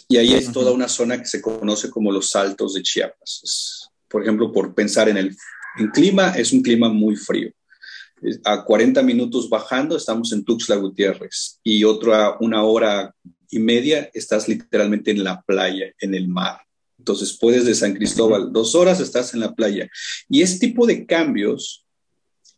y 0.09 0.17
ahí 0.17 0.33
es 0.33 0.51
toda 0.51 0.73
una 0.73 0.89
zona 0.89 1.19
que 1.19 1.27
se 1.27 1.43
conoce 1.43 1.91
como 1.91 2.11
los 2.11 2.35
Altos 2.35 2.75
de 2.75 2.83
Chiapas. 2.83 3.91
por 4.09 4.23
ejemplo, 4.23 4.51
por 4.51 4.75
pensar 4.75 5.09
en 5.09 5.19
el 5.19 5.37
clima, 5.93 6.31
es 6.31 6.53
un 6.53 6.63
clima 6.63 6.89
muy 6.89 7.15
frío. 7.15 7.53
A 8.45 8.65
40 8.65 9.03
minutos 9.03 9.49
bajando 9.49 9.97
estamos 9.97 10.33
en 10.33 10.45
Tuxtla 10.45 10.77
Gutiérrez 10.77 11.59
y 11.63 11.85
otra 11.85 12.37
una 12.41 12.63
hora 12.65 13.15
y 13.51 13.59
media 13.59 14.11
estás 14.13 14.49
literalmente 14.49 15.11
en 15.11 15.25
la 15.25 15.43
playa, 15.43 15.93
en 15.99 16.15
el 16.15 16.29
mar. 16.29 16.61
Entonces 16.99 17.37
puedes 17.41 17.65
de 17.65 17.75
San 17.75 17.95
Cristóbal, 17.95 18.53
dos 18.53 18.75
horas 18.75 19.01
estás 19.01 19.33
en 19.33 19.41
la 19.41 19.55
playa. 19.55 19.89
Y 20.29 20.43
este 20.43 20.67
tipo 20.67 20.87
de 20.87 21.07
cambios, 21.07 21.87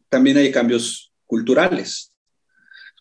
también 0.09 0.37
hay 0.37 0.51
cambios 0.51 1.13
culturales. 1.27 2.13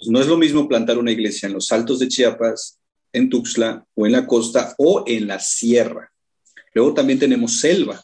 no 0.07 0.21
es 0.21 0.27
lo 0.27 0.37
mismo 0.37 0.67
plantar 0.67 0.97
una 0.97 1.11
iglesia 1.11 1.47
en 1.47 1.53
los 1.53 1.71
altos 1.71 1.99
de 1.99 2.07
Chiapas, 2.07 2.79
en 3.11 3.29
Tuxtla 3.29 3.85
o 3.95 4.05
en 4.05 4.11
la 4.11 4.25
costa 4.25 4.73
o 4.77 5.03
en 5.07 5.27
la 5.27 5.39
sierra. 5.39 6.11
Luego 6.73 6.93
también 6.93 7.19
tenemos 7.19 7.59
selva. 7.59 8.01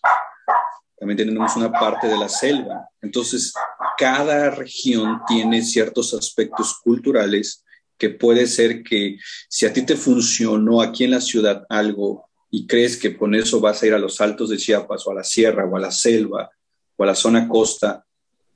También 1.00 1.18
tenemos 1.18 1.56
una 1.56 1.72
parte 1.72 2.08
de 2.08 2.18
la 2.18 2.28
selva. 2.28 2.90
Entonces, 3.02 3.54
cada 3.98 4.50
región 4.50 5.22
tiene 5.28 5.62
ciertos 5.62 6.14
aspectos 6.14 6.80
culturales 6.84 7.64
que 7.98 8.10
puede 8.10 8.48
ser 8.48 8.84
que 8.84 9.18
si 9.50 9.66
a 9.66 9.74
ti 9.74 9.84
te 9.84 9.96
funcionó 9.96 10.82
aquí 10.82 11.04
en 11.04 11.12
la 11.12 11.22
ciudad 11.22 11.66
algo 11.70 12.28
y 12.50 12.68
crees 12.68 12.98
que 12.98 13.18
con 13.18 13.36
eso 13.36 13.60
vas 13.60 13.82
a 13.82 13.88
ir 13.88 13.94
a 13.94 14.00
los 14.00 14.22
altos 14.22 14.50
de 14.50 14.58
Chiapas 14.58 15.06
o 15.06 15.12
a 15.12 15.16
la 15.16 15.24
sierra 15.24 15.66
o 15.66 15.76
a 15.76 15.80
la 15.80 15.92
selva 15.92 16.50
o 16.96 17.04
a 17.04 17.08
la 17.08 17.16
zona 17.16 17.48
costa 17.48 18.06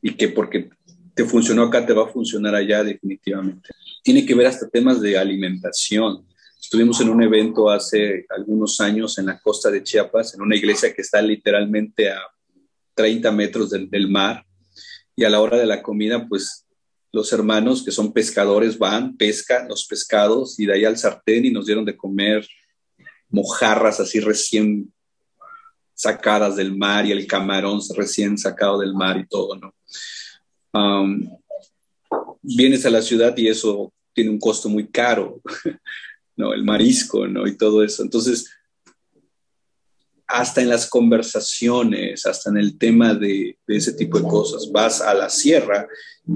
y 0.02 0.14
que 0.14 0.30
porque 0.30 0.70
te 1.14 1.26
funcionó 1.26 1.64
acá 1.64 1.86
te 1.86 1.94
va 1.94 2.06
a 2.06 2.12
funcionar 2.12 2.56
allá 2.56 2.84
definitivamente. 2.84 3.70
Tiene 4.04 4.26
que 4.26 4.36
ver 4.36 4.48
hasta 4.48 4.70
temas 4.70 5.02
de 5.02 5.18
alimentación. 5.18 6.26
Estuvimos 6.62 7.02
en 7.02 7.10
un 7.10 7.24
evento 7.24 7.70
hace 7.70 8.26
algunos 8.30 8.80
años 8.80 9.18
en 9.18 9.26
la 9.26 9.40
costa 9.40 9.72
de 9.72 9.84
Chiapas, 9.84 10.36
en 10.36 10.42
una 10.42 10.56
iglesia 10.56 10.94
que 10.94 11.02
está 11.02 11.22
literalmente 11.22 12.12
a 12.12 12.22
30 12.94 13.32
metros 13.32 13.70
del, 13.72 13.90
del 13.90 14.08
mar 14.08 14.46
y 15.16 15.24
a 15.24 15.30
la 15.30 15.42
hora 15.42 15.58
de 15.58 15.66
la 15.66 15.82
comida 15.82 16.28
pues 16.28 16.66
los 17.12 17.34
hermanos 17.34 17.84
que 17.84 17.92
son 17.92 18.14
pescadores 18.14 18.78
van, 18.78 19.18
pescan 19.18 19.68
los 19.68 19.86
pescados 19.86 20.60
y 20.60 20.66
de 20.66 20.74
ahí 20.74 20.86
al 20.86 20.98
sartén 20.98 21.46
y 21.46 21.52
nos 21.52 21.66
dieron 21.66 21.84
de 21.84 21.98
comer 21.98 22.48
mojarras 23.30 24.00
así 24.00 24.20
recién 24.20 24.94
sacadas 25.94 26.56
del 26.56 26.76
mar 26.76 27.06
y 27.06 27.12
el 27.12 27.28
camarón 27.28 27.80
recién 27.96 28.38
sacado 28.38 28.80
del 28.80 28.94
mar 28.94 29.18
y 29.18 29.28
todo, 29.28 29.56
¿no? 29.56 29.74
vienes 32.42 32.86
a 32.86 32.90
la 32.90 33.02
ciudad 33.02 33.36
y 33.38 33.48
eso 33.48 33.94
tiene 34.14 34.30
un 34.30 34.40
costo 34.40 34.68
muy 34.70 34.88
caro, 34.88 35.42
¿no? 36.36 36.54
El 36.54 36.64
marisco, 36.64 37.28
¿no? 37.28 37.48
Y 37.48 37.58
todo 37.58 37.84
eso. 37.84 38.04
Entonces, 38.04 38.50
hasta 40.32 40.62
en 40.62 40.70
las 40.70 40.88
conversaciones, 40.88 42.26
hasta 42.26 42.50
en 42.50 42.58
el 42.58 42.78
tema 42.78 43.14
de, 43.14 43.58
ese 43.68 43.94
tipo 43.94 44.18
de 44.18 44.28
cosas, 44.28 44.72
vas 44.72 45.02
a 45.02 45.14
la 45.14 45.30
sierra 45.30 45.88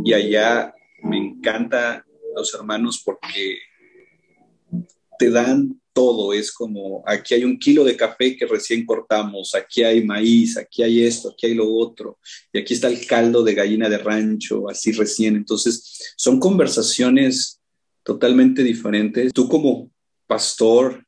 y 0.03 0.13
allá 0.13 0.73
me 1.03 1.17
encanta 1.17 2.05
los 2.35 2.53
hermanos 2.53 3.01
porque 3.03 3.59
te 5.17 5.29
dan 5.29 5.79
todo, 5.93 6.33
es 6.33 6.51
como 6.51 7.03
aquí 7.07 7.35
hay 7.35 7.45
un 7.45 7.57
kilo 7.57 7.85
de 7.85 7.95
café 7.95 8.35
que 8.35 8.45
recién 8.45 8.85
cortamos, 8.85 9.55
aquí 9.55 9.81
hay 9.81 10.03
maíz, 10.03 10.57
aquí 10.57 10.83
hay 10.83 11.05
esto, 11.05 11.29
aquí 11.29 11.45
hay 11.45 11.53
lo 11.53 11.73
otro, 11.73 12.19
y 12.51 12.59
aquí 12.59 12.73
está 12.73 12.89
el 12.89 13.07
caldo 13.07 13.43
de 13.43 13.53
gallina 13.53 13.87
de 13.87 13.97
rancho, 13.97 14.69
así 14.69 14.91
recién. 14.91 15.37
Entonces, 15.37 16.13
son 16.17 16.37
conversaciones 16.37 17.61
totalmente 18.05 18.63
diferentes. 18.63 19.33
Tú 19.33 19.49
como 19.49 19.89
pastor 20.27 21.05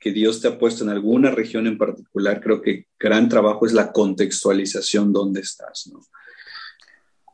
que 0.00 0.10
Dios 0.10 0.40
te 0.40 0.48
ha 0.48 0.58
puesto 0.58 0.82
en 0.82 0.90
alguna 0.90 1.30
región 1.30 1.66
en 1.66 1.78
particular, 1.78 2.40
creo 2.40 2.60
que 2.60 2.88
gran 2.98 3.28
trabajo 3.28 3.66
es 3.66 3.72
la 3.72 3.92
contextualización 3.92 5.12
donde 5.12 5.40
estás, 5.40 5.88
¿no? 5.92 6.00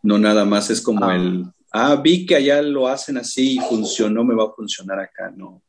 No 0.02 0.18
nada 0.18 0.44
más 0.44 0.70
es 0.70 0.80
como 0.80 1.04
ah. 1.04 1.14
el, 1.14 1.44
ah, 1.72 1.96
vi 1.96 2.26
que 2.26 2.36
allá 2.36 2.60
lo 2.62 2.88
hacen 2.88 3.16
así 3.16 3.56
y 3.56 3.58
funcionó, 3.58 4.24
me 4.24 4.34
va 4.34 4.44
a 4.44 4.52
funcionar 4.52 4.98
acá, 4.98 5.32
no 5.34 5.62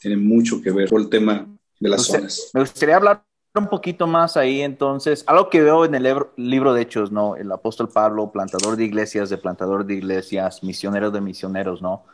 tiene 0.00 0.16
mucho 0.16 0.60
que 0.60 0.72
ver 0.72 0.90
con 0.90 1.00
el 1.00 1.08
tema 1.08 1.46
de 1.78 1.88
las 1.88 2.06
zonas. 2.06 2.50
Me 2.54 2.60
gustaría 2.60 2.96
hablar 2.96 3.24
un 3.54 3.68
poquito 3.68 4.06
más 4.06 4.36
ahí, 4.36 4.62
entonces, 4.62 5.22
algo 5.28 5.48
que 5.48 5.62
veo 5.62 5.84
en 5.84 5.94
el 5.94 6.16
libro 6.36 6.74
de 6.74 6.82
Hechos, 6.82 7.12
¿no? 7.12 7.36
El 7.36 7.52
apóstol 7.52 7.88
Pablo, 7.88 8.32
plantador 8.32 8.76
de 8.76 8.84
iglesias, 8.84 9.30
de 9.30 9.36
plantador 9.36 9.84
de 9.84 9.94
iglesias, 9.94 10.64
misionero 10.64 11.10
de 11.10 11.20
misioneros, 11.20 11.82
¿no? 11.82 12.04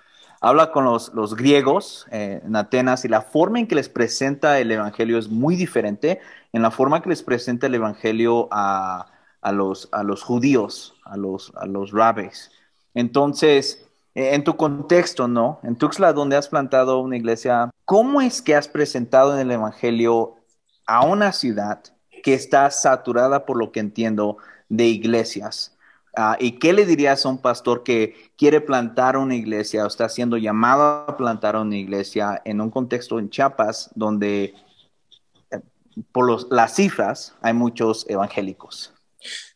Habla 0.40 0.71
con 0.71 0.85
los, 0.85 1.37
griegos 1.37 2.07
eh, 2.11 2.40
en 2.45 2.54
Atenas 2.57 3.04
y 3.04 3.09
la 3.09 3.23
forma 3.23 3.59
en 3.59 3.66
que 3.66 3.75
les 3.75 3.88
presenta 3.88 4.59
el 4.61 4.71
evangelio 4.71 5.18
es 5.18 5.28
muy 5.28 5.57
diferente 5.57 6.21
en 6.52 6.62
la 6.62 6.71
forma 6.71 7.02
que 7.02 7.09
les 7.09 7.23
presenta 7.23 7.66
el 7.66 7.75
evangelio 7.75 8.49
a, 8.50 9.11
los, 9.52 9.88
judíos, 10.23 10.95
a 11.04 11.16
los, 11.16 11.52
a 11.57 11.66
los 11.66 11.92
rabbis. 11.92 12.50
Entonces, 12.95 13.87
eh, 14.14 14.35
en 14.35 14.45
tu 14.45 14.57
contexto, 14.57 15.28
¿no? 15.28 15.61
En 15.62 15.76
Tuxtla, 15.76 16.12
donde 16.12 16.37
has 16.37 16.49
plantado 16.49 17.00
una 17.00 17.16
iglesia, 17.16 17.71
¿cómo 17.85 18.21
es 18.21 18.40
que 18.40 18.54
has 18.54 18.68
presentado 18.68 19.35
en 19.35 19.40
el 19.40 19.50
Evangelio 19.50 20.37
a 20.87 21.04
una 21.04 21.33
ciudad 21.33 21.83
que 22.23 22.35
está 22.35 22.71
saturada, 22.71 23.47
por 23.47 23.59
lo 23.59 23.73
que 23.73 23.80
entiendo, 23.80 24.38
de 24.68 24.85
iglesias. 24.85 25.77
Ah, 26.17 26.37
¿Y 26.41 26.53
qué 26.53 26.73
le 26.73 26.87
dirías 26.87 27.25
a 27.25 27.29
un 27.29 27.38
pastor 27.38 27.83
que 27.83 28.15
quiere 28.37 28.61
plantar 28.61 29.17
una 29.17 29.37
iglesia 29.37 29.85
o 29.85 29.87
está 29.87 30.09
siendo 30.09 30.37
llamado 30.37 30.83
a 30.83 31.17
plantar 31.17 31.57
una 31.57 31.77
iglesia 31.77 32.41
en 32.45 32.61
un 32.61 32.71
contexto 32.71 33.19
en 33.19 33.31
Chiapas 33.31 33.91
donde 33.95 34.55
eh, 35.50 35.61
por 36.12 36.53
las 36.53 36.75
cifras 36.75 37.35
hay 37.41 37.55
muchos 37.55 38.05
evangélicos? 38.09 38.93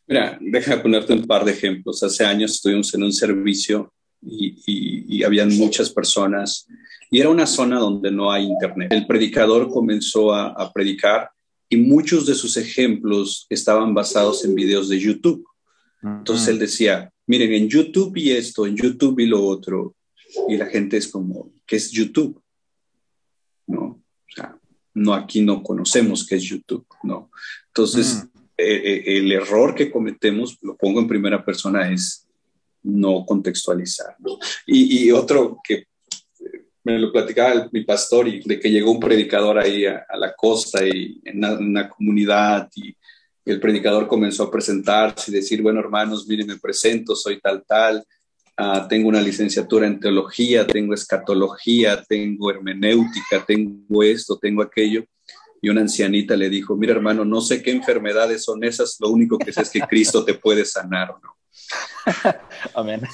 Mira, 0.07 0.39
deja 0.41 0.83
ponerte 0.83 1.13
un 1.13 1.27
par 1.27 1.45
de 1.45 1.53
ejemplos. 1.53 2.03
Hace 2.03 2.25
años 2.25 2.53
estuvimos 2.53 2.93
en 2.95 3.03
un 3.05 3.13
servicio 3.13 3.93
y, 4.21 4.57
y, 4.67 5.25
habían 5.25 5.57
muchas 5.57 5.91
personas 5.91 6.67
y 7.11 7.19
era 7.19 7.29
una 7.29 7.47
zona 7.47 7.79
donde 7.79 8.11
no 8.11 8.31
hay 8.31 8.45
internet. 8.45 8.93
El 8.93 9.07
predicador 9.07 9.69
comenzó 9.69 10.33
a, 10.33 10.49
a 10.49 10.73
predicar 10.73 11.31
y 11.69 11.77
muchos 11.77 12.27
de 12.27 12.35
sus 12.35 12.57
ejemplos 12.57 13.47
estaban 13.49 13.95
basados 13.95 14.45
en 14.45 14.55
videos 14.55 14.89
de 14.89 15.01
YouTube. 15.01 15.45
Entonces 16.03 16.49
él 16.49 16.59
decía, 16.59 17.11
miren, 17.27 17.53
en 17.53 17.69
YouTube 17.69 18.17
y 18.17 18.33
esto, 18.33 18.67
en 18.67 18.77
YouTube 18.77 19.21
y 19.21 19.27
lo 19.27 19.45
otro. 19.45 19.95
Y 20.49 20.57
la 20.57 20.67
gente 20.67 20.97
es 20.97 21.09
como, 21.09 21.53
¿qué 21.67 21.77
es 21.77 21.91
YouTube? 21.91 22.41
No, 23.67 23.83
o 23.83 24.35
sea, 24.35 24.59
no 24.95 25.15
aquí 25.15 25.43
no 25.43 25.63
conocemos 25.63 26.27
qué 26.27 26.37
es 26.37 26.43
YouTube, 26.43 26.87
¿no? 27.03 27.31
Entonces, 27.69 28.25
eh, 28.57 28.83
eh, 28.85 29.19
el 29.19 29.33
error 29.33 29.75
que 29.75 29.91
cometemos, 29.91 30.59
lo 30.63 30.77
pongo 30.77 31.01
en 31.01 31.09
primera 31.09 31.45
persona, 31.45 31.91
es 31.91 32.27
no 32.83 33.25
contextualizar. 33.25 34.17
Y, 34.67 35.11
otro 35.11 35.59
que 35.63 35.87
me 36.85 36.99
lo 36.99 37.13
platicaba 37.13 37.69
mi 37.73 37.85
pastor 37.85 38.29
y 38.29 38.41
de 38.41 38.59
que 38.59 38.71
llegó 38.71 38.91
un 38.91 39.01
predicador 39.01 39.59
ahí 39.59 39.87
a, 39.87 40.05
la 40.17 40.35
costa 40.35 40.87
y 40.87 41.21
en 41.25 41.45
una, 41.45 41.89
comunidad 41.89 42.69
y 42.75 42.95
el 43.45 43.61
predicador 43.61 44.07
comenzó 44.07 44.45
a 44.45 44.51
presentarse 44.51 45.31
y 45.31 45.35
decir, 45.35 45.63
bueno 45.63 45.81
hermanos, 45.81 46.27
miren, 46.27 46.47
me 46.47 46.59
presento, 46.59 47.15
soy 47.17 47.41
tal, 47.41 47.65
tal, 47.67 48.05
ah, 48.57 48.87
tengo 48.89 49.09
una 49.09 49.21
licenciatura 49.21 49.87
en 49.87 50.01
teología, 50.01 50.67
tengo 50.67 50.95
escatología, 50.95 52.03
tengo 52.03 52.51
hermenéutica, 52.51 53.45
tengo 53.47 54.03
esto, 54.03 54.39
tengo 54.39 54.63
aquello. 54.63 55.05
Y 55.61 55.69
una 55.69 55.83
ancianita 55.83 56.35
le 56.37 56.49
dijo, 56.49 56.77
mira 56.77 56.93
hermano, 56.93 57.25
no 57.25 57.41
sé 57.41 57.63
qué 57.63 57.71
enfermedades 57.71 58.45
son 58.45 58.65
esas, 58.65 58.97
lo 58.99 59.11
único 59.11 59.39
que 59.39 59.53
sé 59.53 59.63
es 59.63 59.71
que 59.71 59.81
Cristo 59.81 60.25
te 60.25 60.35
puede 60.35 60.65
sanar, 60.65 61.15
¿no? 61.23 61.37
Amén. 62.75 63.03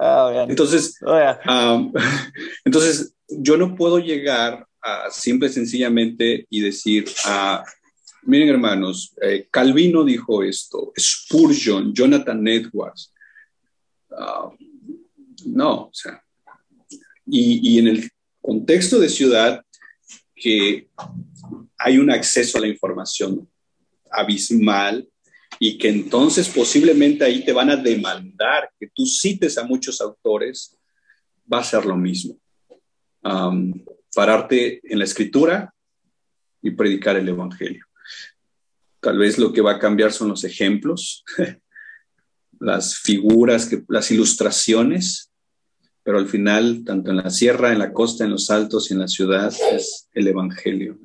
Ah, 0.00 0.46
entonces, 0.48 0.96
oh, 1.04 1.92
entonces, 2.64 3.14
yo 3.28 3.56
no 3.56 3.74
puedo 3.74 3.98
llegar 3.98 4.67
a 4.82 5.10
simple 5.10 5.48
sencillamente 5.48 6.46
y 6.50 6.60
decir, 6.60 7.06
a, 7.24 7.64
miren 8.22 8.48
hermanos, 8.48 9.14
eh, 9.20 9.48
Calvino 9.50 10.04
dijo 10.04 10.42
esto, 10.42 10.92
Spurgeon, 10.98 11.92
Jonathan 11.92 12.46
Edwards. 12.46 13.12
Ah, 14.10 14.50
no, 15.46 15.82
o 15.84 15.90
sea, 15.92 16.22
y, 17.26 17.74
y 17.74 17.78
en 17.78 17.88
el 17.88 18.10
contexto 18.40 18.98
de 18.98 19.08
ciudad 19.08 19.62
que 20.34 20.88
hay 21.76 21.98
un 21.98 22.10
acceso 22.10 22.58
a 22.58 22.60
la 22.60 22.68
información 22.68 23.48
abismal, 24.10 25.08
y 25.58 25.76
que 25.76 25.88
entonces 25.88 26.48
posiblemente 26.48 27.24
ahí 27.24 27.44
te 27.44 27.52
van 27.52 27.70
a 27.70 27.76
demandar 27.76 28.70
que 28.78 28.88
tú 28.94 29.06
cites 29.06 29.58
a 29.58 29.64
muchos 29.64 30.00
autores, 30.00 30.76
va 31.52 31.60
a 31.60 31.64
ser 31.64 31.84
lo 31.84 31.96
mismo. 31.96 32.38
Pararte 34.14 34.80
en 34.82 34.98
la 34.98 35.04
escritura 35.04 35.74
y 36.62 36.70
predicar 36.72 37.16
el 37.16 37.28
Evangelio. 37.28 37.84
Tal 39.00 39.18
vez 39.18 39.38
lo 39.38 39.52
que 39.52 39.60
va 39.60 39.72
a 39.72 39.78
cambiar 39.78 40.12
son 40.12 40.28
los 40.28 40.44
ejemplos, 40.44 41.24
las 42.60 42.98
figuras, 42.98 43.66
que, 43.66 43.84
las 43.88 44.10
ilustraciones, 44.10 45.30
pero 46.02 46.18
al 46.18 46.28
final, 46.28 46.82
tanto 46.84 47.10
en 47.10 47.18
la 47.18 47.30
sierra, 47.30 47.72
en 47.72 47.78
la 47.78 47.92
costa, 47.92 48.24
en 48.24 48.30
los 48.30 48.50
altos 48.50 48.90
y 48.90 48.94
en 48.94 49.00
la 49.00 49.08
ciudad, 49.08 49.52
es 49.72 50.08
el 50.12 50.26
Evangelio. 50.26 50.98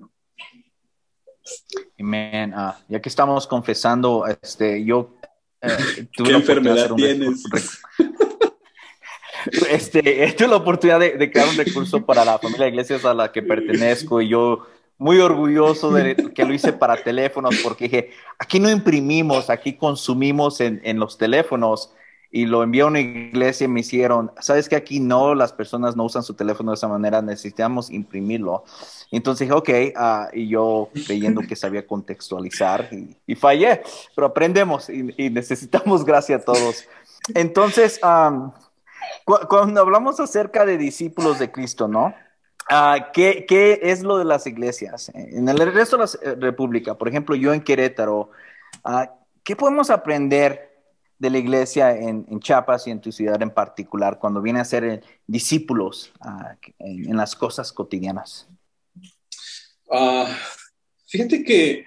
Amén. 2.00 2.54
Ah, 2.56 2.80
ya 2.88 3.02
que 3.02 3.10
estamos 3.10 3.46
confesando, 3.48 4.26
este, 4.26 4.84
yo 4.84 5.18
eh, 5.62 6.08
tuve 6.16 6.30
¿Qué 6.30 6.36
enfermedad 6.36 6.92
tienes? 6.96 7.44
Este, 9.70 10.02
tuve 10.38 10.48
la 10.48 10.56
oportunidad 10.58 11.00
de, 11.00 11.32
crear 11.32 11.48
un 11.48 11.58
recurso 11.58 12.06
para 12.06 12.26
la 12.26 12.40
familia 12.40 12.66
de 12.66 12.72
iglesias 12.72 13.06
a 13.06 13.14
la 13.14 13.32
que 13.32 13.42
pertenezco 13.42 14.22
y 14.22 14.30
yo 14.30 14.66
muy 14.98 15.20
orgulloso 15.20 15.92
de 15.92 16.16
que 16.34 16.46
lo 16.46 16.54
hice 16.54 16.72
para 16.72 16.96
teléfonos 16.96 17.56
porque 17.64 17.86
dije, 17.86 18.12
aquí 18.38 18.60
no 18.60 18.70
imprimimos, 18.70 19.50
aquí 19.50 19.74
consumimos 19.74 20.62
en, 20.62 20.82
en 20.84 21.00
los 21.00 21.18
teléfonos 21.18 21.94
y 22.36 22.48
lo 22.48 22.64
envié 22.64 22.82
a 22.82 22.88
una 22.88 23.00
iglesia 23.00 23.66
y 23.66 23.68
me 23.68 23.82
hicieron, 23.82 24.32
sabes 24.42 24.68
que 24.68 24.76
aquí 24.76 25.00
no, 25.00 25.36
las 25.36 25.54
personas 25.54 25.96
no 25.96 26.04
usan 26.04 26.24
su 26.24 26.34
teléfono 26.34 26.72
de 26.72 26.76
esa 26.76 26.88
manera, 26.88 27.22
necesitamos 27.22 27.92
imprimirlo. 27.92 28.64
Entonces 29.12 29.48
dije, 29.48 29.54
ok, 29.54 29.70
ah, 29.96 30.30
y 30.34 30.48
yo 30.48 30.90
creyendo 31.06 31.42
que 31.42 31.56
sabía 31.56 31.86
contextualizar 31.86 32.90
y, 33.28 33.36
fallé, 33.36 33.84
pero 34.16 34.26
aprendemos 34.26 34.90
y, 34.90 35.30
necesitamos 35.30 36.04
gracia 36.04 36.38
a 36.38 36.40
todos. 36.40 36.86
Entonces, 37.36 38.00
cuando 39.26 39.82
hablamos 39.82 40.20
acerca 40.20 40.66
de 40.66 40.78
discípulos 40.78 41.40
de 41.40 41.52
Cristo, 41.52 41.88
¿no? 41.88 42.14
Uh, 42.70 43.12
¿qué, 43.14 43.46
¿qué, 43.48 43.80
es 43.84 44.04
lo 44.04 44.18
de 44.18 44.26
las 44.26 44.48
iglesias? 44.48 45.12
En 45.14 45.50
el 45.50 45.58
resto 45.74 45.98
de 45.98 46.06
la 46.06 46.36
República, 46.36 46.98
por 46.98 47.10
ejemplo, 47.10 47.36
yo 47.36 47.54
en 47.54 47.62
Querétaro, 47.62 48.32
uh, 48.86 49.06
¿qué 49.44 49.56
podemos 49.56 49.90
aprender 49.90 50.72
de 51.20 51.30
la 51.30 51.38
iglesia 51.38 51.96
en, 51.96 52.26
en, 52.30 52.40
Chiapas 52.40 52.88
y 52.88 52.92
en 52.92 53.02
tu 53.02 53.12
ciudad 53.12 53.42
en 53.42 53.52
particular 53.52 54.18
cuando 54.20 54.42
viene 54.42 54.60
a 54.60 54.66
ser 54.66 55.04
discípulos 55.28 56.12
en, 56.80 57.16
las 57.16 57.36
cosas 57.36 57.72
cotidianas? 57.72 58.48
Fíjate 61.06 61.44
que 61.44 61.86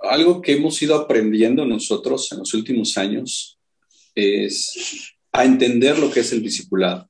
algo 0.00 0.40
que 0.40 0.52
hemos 0.52 0.80
ido 0.82 0.94
aprendiendo 0.96 1.64
nosotros 1.64 2.30
en 2.32 2.38
los 2.38 2.52
últimos 2.54 2.96
años 2.98 3.58
es 4.14 5.14
a 5.32 5.44
entender 5.44 5.98
lo 5.98 6.10
que 6.10 6.20
es 6.20 6.32
el 6.32 6.42
discipulado. 6.42 7.08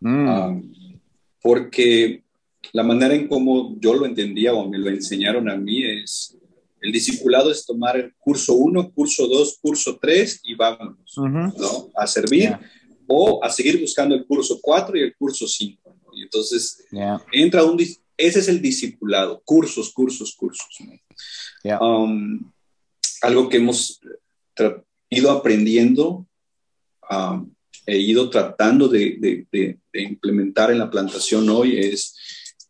Mm. 0.00 0.28
Ah, 0.28 0.60
porque 1.40 2.22
la 2.72 2.82
manera 2.82 3.14
en 3.14 3.28
cómo 3.28 3.76
yo 3.80 3.94
lo 3.94 4.06
entendía 4.06 4.52
o 4.52 4.68
me 4.68 4.78
lo 4.78 4.90
enseñaron 4.90 5.48
a 5.48 5.56
mí 5.56 5.84
es, 5.84 6.36
el 6.80 6.92
discipulado 6.92 7.50
es 7.50 7.64
tomar 7.64 7.96
el 7.96 8.14
curso 8.18 8.54
1, 8.54 8.90
curso 8.92 9.26
2, 9.26 9.58
curso 9.62 9.98
3 10.00 10.40
y 10.44 10.54
vámonos, 10.54 11.14
¿no? 11.16 11.90
A 11.94 12.06
servir 12.06 12.56
o 13.06 13.42
a 13.42 13.50
seguir 13.50 13.80
buscando 13.80 14.14
el 14.14 14.26
curso 14.26 14.58
4 14.60 14.98
y 14.98 15.02
el 15.02 15.16
curso 15.16 15.46
5. 15.46 15.96
Y 16.14 16.22
entonces 16.22 16.84
entra 17.32 17.64
un, 17.64 17.80
ese 17.80 18.38
es 18.38 18.48
el 18.48 18.60
discipulado, 18.60 19.42
cursos, 19.44 19.92
cursos, 19.92 20.34
cursos. 20.34 20.78
Um, 21.80 22.52
algo 23.22 23.48
que 23.48 23.56
hemos 23.56 24.00
ido 25.10 25.30
aprendiendo 25.30 26.26
um, 27.10 27.50
e 27.86 27.98
ido 27.98 28.28
tratando 28.30 28.88
de, 28.88 29.46
implementar 29.92 30.70
en 30.70 30.78
la 30.78 30.90
plantación 30.90 31.48
hoy 31.48 31.78
es 31.78 32.16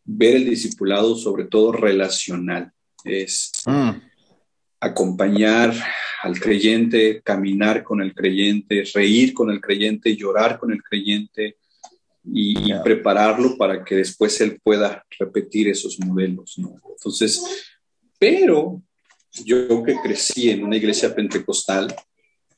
ver 0.03 0.35
el 0.35 0.49
discipulado 0.49 1.15
sobre 1.15 1.45
todo 1.45 1.71
relacional. 1.71 2.71
Es 3.03 3.51
mm. 3.65 3.89
acompañar 4.79 5.73
al 6.21 6.39
creyente, 6.39 7.21
caminar 7.23 7.83
con 7.83 8.01
el 8.01 8.13
creyente, 8.13 8.83
reír 8.93 9.33
con 9.33 9.49
el 9.49 9.59
creyente, 9.59 10.15
llorar 10.15 10.59
con 10.59 10.71
el 10.71 10.83
creyente, 10.83 11.57
y, 12.33 12.73
prepararlo 12.83 13.57
para 13.57 13.83
que 13.83 13.95
después 13.95 14.39
él 14.41 14.59
pueda 14.61 15.05
repetir 15.17 15.67
esos 15.69 15.99
modelos, 15.99 16.57
¿no? 16.57 16.75
Entonces, 16.89 17.43
pero 18.19 18.81
yo 19.45 19.83
que 19.83 19.95
crecí 20.03 20.49
en 20.49 20.63
una 20.63 20.77
iglesia 20.77 21.13
pentecostal, 21.13 21.93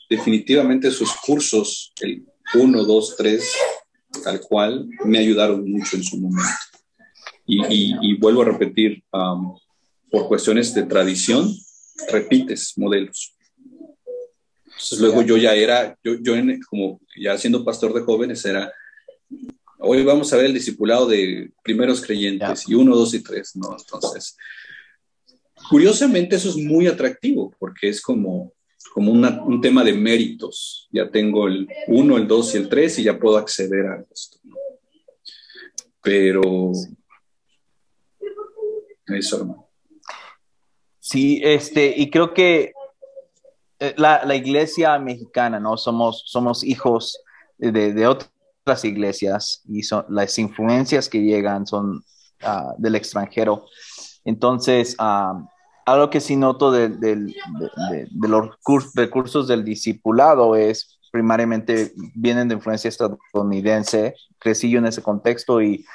definitivamente 0.10 0.88
esos 0.88 1.16
cursos, 1.26 1.94
el 2.02 2.26
1, 2.54 2.84
2, 2.84 3.16
3, 3.18 3.54
tal 4.24 4.42
cual, 4.42 4.88
me 5.06 5.20
ayudaron 5.20 5.70
mucho 5.70 5.98
en 5.98 6.04
su 6.04 6.18
momento. 6.18 6.50
Y, 7.46 8.18
vuelvo 8.18 8.42
a 8.44 8.46
repetir, 8.46 9.04
um, 9.12 9.58
por 10.12 10.28
cuestiones 10.28 10.74
de 10.74 10.84
tradición, 10.84 11.54
repites 12.12 12.74
modelos. 12.78 13.36
Entonces, 14.66 15.00
luego 15.00 15.22
yo 15.24 15.38
ya 15.38 15.54
era, 15.56 15.98
yo, 16.04 16.14
yo 16.22 16.34
como 16.70 17.02
ya 17.18 17.38
siendo 17.38 17.66
pastor 17.66 17.94
de 17.94 18.02
jóvenes, 18.02 18.46
era 18.46 18.72
Hoy 19.82 20.04
vamos 20.04 20.32
a 20.34 20.36
ver 20.36 20.48
el 20.48 20.54
discipulado 20.54 21.08
de 21.08 21.52
primeros 21.64 22.02
creyentes 22.02 22.68
y 22.68 22.76
uno, 22.76 22.98
dos 22.98 23.14
y 23.14 23.24
tres, 23.24 23.56
¿no? 23.56 23.78
Entonces, 23.80 24.36
curiosamente 25.70 26.36
eso 26.36 26.50
es 26.50 26.58
muy 26.58 26.88
atractivo 26.88 27.56
porque 27.58 27.88
es 27.88 28.02
como, 28.02 28.52
como 28.94 29.12
un 29.12 29.62
tema 29.62 29.84
de 29.84 29.94
méritos. 29.94 30.88
Ya 30.92 31.10
tengo 31.10 31.48
el 31.48 31.68
uno, 31.88 32.18
el 32.18 32.28
dos 32.28 32.54
y 32.54 32.58
el 32.58 32.70
tres 32.70 32.98
y 33.00 33.04
ya 33.04 33.20
puedo 33.20 33.38
acceder 33.38 33.86
a 33.86 34.06
esto. 34.12 34.38
Pero 36.02 36.72
eso, 39.08 39.38
hermano. 39.38 39.70
Sí, 41.00 41.42
este, 41.44 41.94
y 41.98 42.10
creo 42.10 42.34
que 42.34 42.74
eh, 43.80 43.94
la, 43.98 44.24
la, 44.26 44.36
iglesia 44.36 45.00
mexicana, 45.00 45.60
¿no? 45.60 45.76
Somos, 45.76 46.24
somos 46.28 46.64
hijos 46.64 47.20
de, 47.58 47.94
de 47.94 48.08
otras 48.08 48.30
iglesias 48.84 49.64
y 49.68 49.84
son, 49.84 50.06
las 50.10 50.38
influencias 50.38 51.10
que 51.10 51.22
llegan 51.22 51.66
son 51.66 52.04
uh, 52.44 52.74
del 52.78 52.96
extranjero. 52.96 53.66
Entonces, 54.24 54.96
uh, 55.00 55.48
algo 55.92 56.10
que 56.10 56.22
sí 56.22 56.36
noto 56.36 56.72
de, 56.72 56.90
de, 56.90 57.16
de 57.16 58.28
los 58.28 58.50
recursos 58.96 59.48
del 59.48 59.64
discipulado 59.64 60.56
es 60.56 61.00
primariamente 61.12 61.94
vienen 62.16 62.48
de 62.48 62.56
influencia 62.56 62.88
estadounidense, 62.88 64.16
crecí 64.38 64.70
yo 64.70 64.80
en 64.80 64.86
ese 64.86 65.02
contexto 65.02 65.62
y 65.62 65.86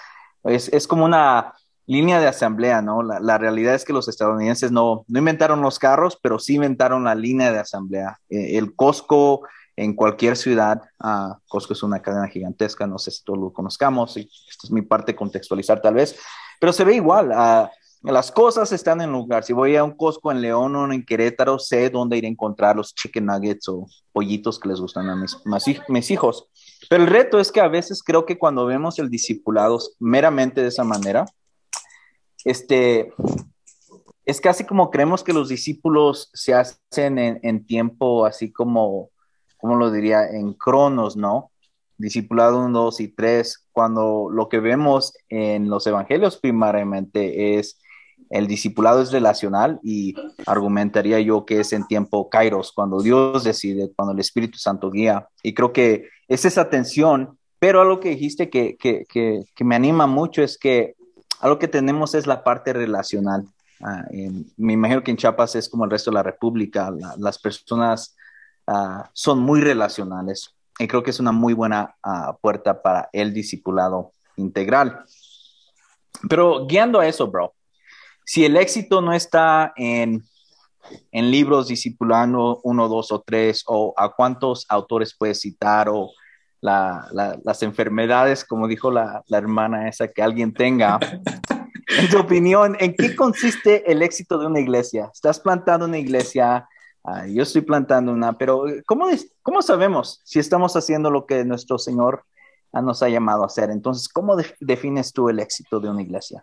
es, 0.44 0.68
es 0.68 0.86
como 0.86 1.04
una 1.04 1.54
línea 1.86 2.20
de 2.20 2.26
asamblea, 2.26 2.82
¿no? 2.82 3.02
La, 3.02 3.20
la, 3.20 3.38
realidad 3.38 3.74
es 3.74 3.84
que 3.84 3.92
los 3.92 4.08
estadounidenses 4.08 4.72
no, 4.72 5.04
no 5.06 5.18
inventaron 5.18 5.60
los 5.60 5.78
carros, 5.78 6.18
pero 6.22 6.38
sí 6.38 6.54
inventaron 6.54 7.04
la 7.04 7.14
línea 7.14 7.52
de 7.52 7.58
asamblea. 7.58 8.18
Eh, 8.30 8.56
el 8.56 8.74
Costco 8.74 9.42
en 9.76 9.94
cualquier 9.94 10.36
ciudad, 10.36 10.80
uh, 11.00 11.34
Costco 11.48 11.72
es 11.72 11.82
una 11.82 12.00
cadena 12.00 12.28
gigantesca, 12.28 12.86
no 12.86 12.98
sé 12.98 13.10
si 13.10 13.24
todos 13.24 13.38
lo 13.38 13.52
conozcamos, 13.52 14.16
y 14.16 14.20
esto 14.48 14.66
es 14.66 14.70
mi 14.70 14.82
parte 14.82 15.16
contextualizar 15.16 15.82
tal 15.82 15.94
vez, 15.94 16.18
pero 16.60 16.72
se 16.72 16.84
ve 16.84 16.94
igual. 16.94 17.30
Uh, 17.30 17.68
las 18.12 18.30
cosas 18.30 18.70
están 18.72 19.00
en 19.00 19.12
lugar. 19.12 19.44
Si 19.44 19.54
voy 19.54 19.76
a 19.76 19.84
un 19.84 19.96
Costco 19.96 20.30
en 20.30 20.42
León 20.42 20.76
o 20.76 20.92
en 20.92 21.04
Querétaro, 21.04 21.58
sé 21.58 21.88
dónde 21.88 22.18
ir 22.18 22.26
a 22.26 22.28
encontrar 22.28 22.76
los 22.76 22.94
chicken 22.94 23.24
nuggets 23.24 23.66
o 23.68 23.86
pollitos 24.12 24.60
que 24.60 24.68
les 24.68 24.78
gustan 24.78 25.08
a 25.08 25.16
mis, 25.16 25.38
mis 25.88 26.10
hijos. 26.10 26.46
Pero 26.90 27.02
el 27.02 27.08
reto 27.08 27.40
es 27.40 27.50
que 27.50 27.60
a 27.60 27.68
veces 27.68 28.02
creo 28.02 28.26
que 28.26 28.38
cuando 28.38 28.66
vemos 28.66 28.98
el 28.98 29.08
discipulado 29.08 29.78
meramente 29.98 30.60
de 30.60 30.68
esa 30.68 30.84
manera, 30.84 31.24
este, 32.44 33.14
es 34.26 34.38
casi 34.38 34.64
como 34.64 34.90
creemos 34.90 35.24
que 35.24 35.32
los 35.32 35.48
discípulos 35.48 36.28
se 36.34 36.52
hacen 36.52 37.18
en, 37.18 37.40
en 37.42 37.64
tiempo 37.64 38.26
así 38.26 38.52
como, 38.52 39.08
¿cómo 39.56 39.76
lo 39.76 39.90
diría? 39.90 40.28
En 40.28 40.52
cronos, 40.52 41.16
¿no? 41.16 41.52
Discipulado 41.96 42.58
1, 42.66 42.78
2 42.78 43.00
y 43.00 43.08
3, 43.08 43.68
cuando 43.72 44.28
lo 44.30 44.50
que 44.50 44.60
vemos 44.60 45.14
en 45.30 45.70
los 45.70 45.86
evangelios 45.86 46.36
primariamente 46.36 47.58
es 47.58 47.78
el 48.30 48.46
discipulado 48.46 49.02
es 49.02 49.12
relacional 49.12 49.78
y 49.82 50.14
argumentaría 50.46 51.20
yo 51.20 51.44
que 51.44 51.60
es 51.60 51.72
en 51.72 51.86
tiempo 51.86 52.28
kairos, 52.28 52.72
cuando 52.72 53.00
Dios 53.00 53.44
decide, 53.44 53.92
cuando 53.94 54.12
el 54.12 54.20
Espíritu 54.20 54.58
Santo 54.58 54.90
guía. 54.90 55.28
Y 55.42 55.54
creo 55.54 55.72
que 55.72 56.08
es 56.28 56.44
esa 56.44 56.68
tensión, 56.70 57.38
pero 57.58 57.80
algo 57.80 58.00
que 58.00 58.10
dijiste 58.10 58.50
que, 58.50 58.76
que, 58.76 59.04
que, 59.08 59.64
me 59.64 59.76
anima 59.76 60.06
mucho 60.06 60.42
es 60.42 60.58
que 60.58 60.96
algo 61.40 61.58
que 61.58 61.68
tenemos 61.68 62.14
es 62.14 62.26
la 62.26 62.42
parte 62.42 62.72
relacional. 62.72 63.44
Uh, 63.80 64.02
en, 64.10 64.46
me 64.56 64.72
imagino 64.72 65.02
que 65.02 65.10
en 65.10 65.16
Chiapas 65.16 65.54
es 65.56 65.68
como 65.68 65.84
el 65.84 65.90
resto 65.90 66.10
de 66.10 66.14
la 66.14 66.22
República, 66.22 66.90
la, 66.90 67.14
las 67.18 67.38
personas 67.38 68.16
uh, 68.66 69.02
son 69.12 69.40
muy 69.40 69.60
relacionales 69.60 70.54
y 70.78 70.88
creo 70.88 71.02
que 71.02 71.10
es 71.10 71.20
una 71.20 71.32
muy 71.32 71.54
buena 71.54 71.94
uh, 72.04 72.36
puerta 72.40 72.82
para 72.82 73.08
el 73.12 73.32
discipulado 73.32 74.12
integral. 74.36 75.04
Pero 76.28 76.66
guiando 76.66 77.00
a 77.00 77.06
eso, 77.06 77.28
bro, 77.28 77.54
si 78.24 78.44
el 78.44 78.56
éxito 78.56 79.00
no 79.00 79.12
está 79.12 79.72
en, 79.76 80.24
en 81.12 81.30
libros 81.30 81.68
discipulando 81.68 82.60
uno, 82.64 82.88
dos 82.88 83.12
o 83.12 83.20
tres, 83.20 83.64
o 83.66 83.94
a 83.96 84.14
cuántos 84.14 84.66
autores 84.68 85.14
puedes 85.16 85.40
citar, 85.40 85.88
o 85.88 86.10
la, 86.60 87.06
la, 87.12 87.38
las 87.44 87.62
enfermedades, 87.62 88.44
como 88.44 88.66
dijo 88.66 88.90
la, 88.90 89.22
la, 89.26 89.38
hermana 89.38 89.88
esa, 89.88 90.08
que 90.08 90.22
alguien 90.22 90.52
tenga. 90.52 90.98
En 91.98 92.08
tu 92.08 92.18
opinión, 92.18 92.76
¿en 92.80 92.94
qué 92.94 93.14
consiste 93.14 93.92
el 93.92 94.00
éxito 94.00 94.38
de 94.38 94.46
una 94.46 94.58
iglesia? 94.58 95.10
Estás 95.12 95.38
plantando 95.38 95.84
una 95.84 95.98
iglesia, 95.98 96.66
uh, 97.02 97.26
yo 97.26 97.42
estoy 97.42 97.60
plantando 97.60 98.10
una, 98.10 98.38
pero 98.38 98.64
¿cómo, 98.86 99.06
¿cómo 99.42 99.60
sabemos 99.60 100.20
si 100.24 100.38
estamos 100.38 100.74
haciendo 100.76 101.10
lo 101.10 101.26
que 101.26 101.44
nuestro 101.44 101.78
Señor 101.78 102.24
nos 102.72 103.02
ha 103.02 103.10
llamado 103.10 103.42
a 103.42 103.46
hacer? 103.46 103.70
Entonces, 103.70 104.08
¿cómo 104.08 104.34
de 104.34 104.46
defines 104.60 105.12
tú 105.12 105.28
el 105.28 105.38
éxito 105.38 105.78
de 105.78 105.90
una 105.90 106.00
iglesia? 106.00 106.42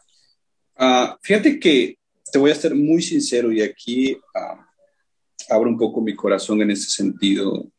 Uh, 0.81 1.15
fíjate 1.21 1.59
que 1.59 1.97
te 2.31 2.39
voy 2.39 2.49
a 2.49 2.55
ser 2.55 2.73
muy 2.73 3.03
sincero 3.03 3.51
y 3.51 3.61
aquí 3.61 4.13
uh, 4.13 5.53
abro 5.53 5.69
un 5.69 5.77
poco 5.77 6.01
mi 6.01 6.15
corazón 6.15 6.61
en 6.61 6.71
ese 6.71 6.89
sentido. 6.89 7.71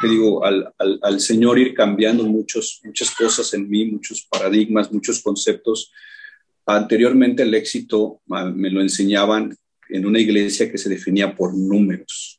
Te 0.00 0.08
digo, 0.08 0.42
al, 0.44 0.72
al, 0.78 0.98
al, 1.02 1.20
Señor 1.20 1.58
ir 1.58 1.74
cambiando 1.74 2.24
muchos, 2.24 2.80
muchas 2.84 3.10
cosas 3.10 3.52
en 3.52 3.68
mí, 3.68 3.84
muchos 3.84 4.26
paradigmas, 4.30 4.90
muchos 4.90 5.20
conceptos. 5.20 5.92
Anteriormente 6.64 7.42
el 7.42 7.54
éxito 7.54 8.20
uh, 8.26 8.46
me 8.54 8.70
lo 8.70 8.80
enseñaban 8.80 9.54
en 9.90 10.06
una 10.06 10.18
iglesia 10.18 10.70
que 10.70 10.78
se 10.78 10.88
definía 10.88 11.36
por 11.36 11.54
números. 11.54 12.38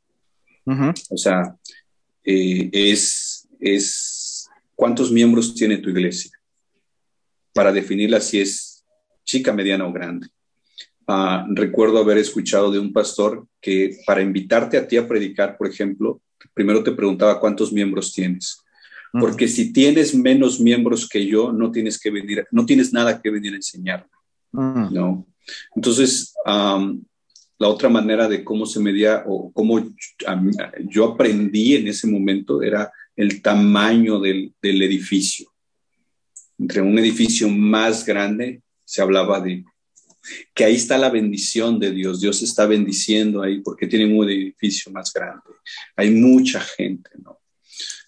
-huh. 0.69 0.93
O 1.09 1.17
sea, 1.17 1.55
eh, 2.23 2.69
es, 2.71 3.47
es 3.59 4.47
cuántos 4.75 5.11
miembros 5.11 5.53
tiene 5.53 5.77
tu 5.77 5.89
iglesia 5.89 6.31
para 7.53 7.71
definirla 7.71 8.21
si 8.21 8.39
es 8.39 8.68
chica, 9.29 9.53
mediana 9.53 9.85
o 9.85 9.93
grande. 9.93 10.27
Uh, 11.07 11.53
recuerdo 11.53 11.99
haber 11.99 12.17
escuchado 12.17 12.71
de 12.71 12.79
un 12.79 12.91
pastor 12.91 13.47
que 13.61 13.97
para 14.05 14.21
invitarte 14.21 14.77
a 14.77 14.87
ti 14.87 14.97
a 14.97 15.07
predicar, 15.07 15.57
por 15.57 15.67
ejemplo, 15.67 16.21
primero 16.53 16.83
te 16.83 16.91
preguntaba 16.91 17.39
cuántos 17.39 17.71
miembros 17.71 18.13
tienes. 18.13 18.61
Porque 19.11 19.45
uh 19.45 19.47
-huh. 19.47 19.51
si 19.51 19.73
tienes 19.73 20.13
menos 20.13 20.59
miembros 20.59 21.09
que 21.09 21.25
yo, 21.25 21.51
no 21.51 21.71
tienes 21.71 21.99
que 21.99 22.11
venir, 22.11 22.45
no 22.51 22.65
tienes 22.65 22.93
nada 22.93 23.19
que 23.19 23.31
venir 23.31 23.53
a 23.53 23.55
enseñarme. 23.55 24.09
Uh 24.51 24.61
-huh. 24.61 24.91
¿no? 24.91 25.27
Entonces, 25.75 26.33
um, 26.45 27.03
la 27.57 27.67
otra 27.67 27.89
manera 27.89 28.27
de 28.27 28.43
cómo 28.43 28.65
se 28.65 28.79
medía 28.79 29.23
o 29.27 29.51
cómo 29.51 29.83
yo 30.87 31.05
aprendí 31.05 31.75
en 31.75 31.87
ese 31.87 32.07
momento 32.07 32.61
era 32.61 32.91
el 33.15 33.41
tamaño 33.41 34.19
del, 34.19 34.53
del 34.61 34.81
edificio. 34.81 35.47
Entre 36.57 36.81
un 36.81 36.97
edificio 36.99 37.49
más 37.49 38.05
grande 38.05 38.61
se 38.89 39.03
hablaba 39.03 39.39
de 39.39 39.63
que 40.55 40.63
ahí 40.63 40.75
está 40.75 40.97
la 40.97 41.11
bendición 41.11 41.77
de 41.79 41.91
Dios. 41.91 42.21
Dios 42.21 42.41
está 42.41 42.65
bendiciendo 42.65 43.43
ahí 43.43 43.61
porque 43.61 43.85
tienen 43.85 44.17
un 44.17 44.27
edificio 44.27 44.91
más 44.91 45.13
grande. 45.13 45.43
Hay 45.95 46.09
mucha 46.09 46.59
gente, 46.59 47.11
¿no? 47.23 47.39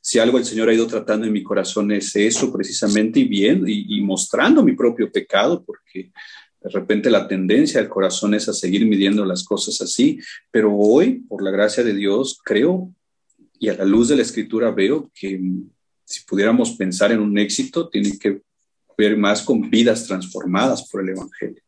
Si 0.02 0.18
algo 0.18 0.40
el 0.40 0.46
Señor 0.46 0.70
ha 0.70 0.74
ido 0.74 0.88
tratando 0.88 1.28
en 1.28 1.34
mi 1.34 1.44
corazón 1.44 1.92
es 1.92 2.16
eso 2.16 2.52
precisamente 2.52 3.20
y 3.20 3.26
bien 3.26 3.64
y, 3.68 3.96
y 3.96 4.02
mostrando 4.02 4.64
mi 4.64 4.72
propio 4.72 5.12
pecado 5.12 5.64
porque 5.64 6.12
de 6.62 6.70
repente 6.72 7.12
la 7.12 7.28
tendencia 7.28 7.80
del 7.80 7.90
corazón 7.90 8.34
es 8.34 8.50
a 8.50 8.54
seguir 8.54 8.88
midiendo 8.88 9.24
las 9.24 9.44
cosas 9.44 9.80
así, 9.82 10.20
pero 10.50 10.76
hoy, 10.76 11.20
por 11.30 11.44
la 11.44 11.52
gracia 11.52 11.84
de 11.84 11.94
Dios, 11.94 12.40
creo 12.44 12.92
y 13.60 13.70
a 13.70 13.76
la 13.76 13.86
luz 13.86 14.08
de 14.08 14.16
la 14.16 14.24
escritura 14.24 14.72
veo 14.72 15.12
que 15.14 15.40
si 16.04 16.26
pudiéramos 16.26 16.72
pensar 16.72 17.12
en 17.12 17.20
un 17.20 17.38
éxito, 17.38 17.88
tiene 17.88 18.18
que 18.18 18.42
ver 19.02 19.18
más 19.18 19.42
con 19.42 19.68
vidas 19.70 20.06
transformadas 20.06 20.88
por 20.88 21.02
el 21.02 21.10
Evangelio, 21.10 21.64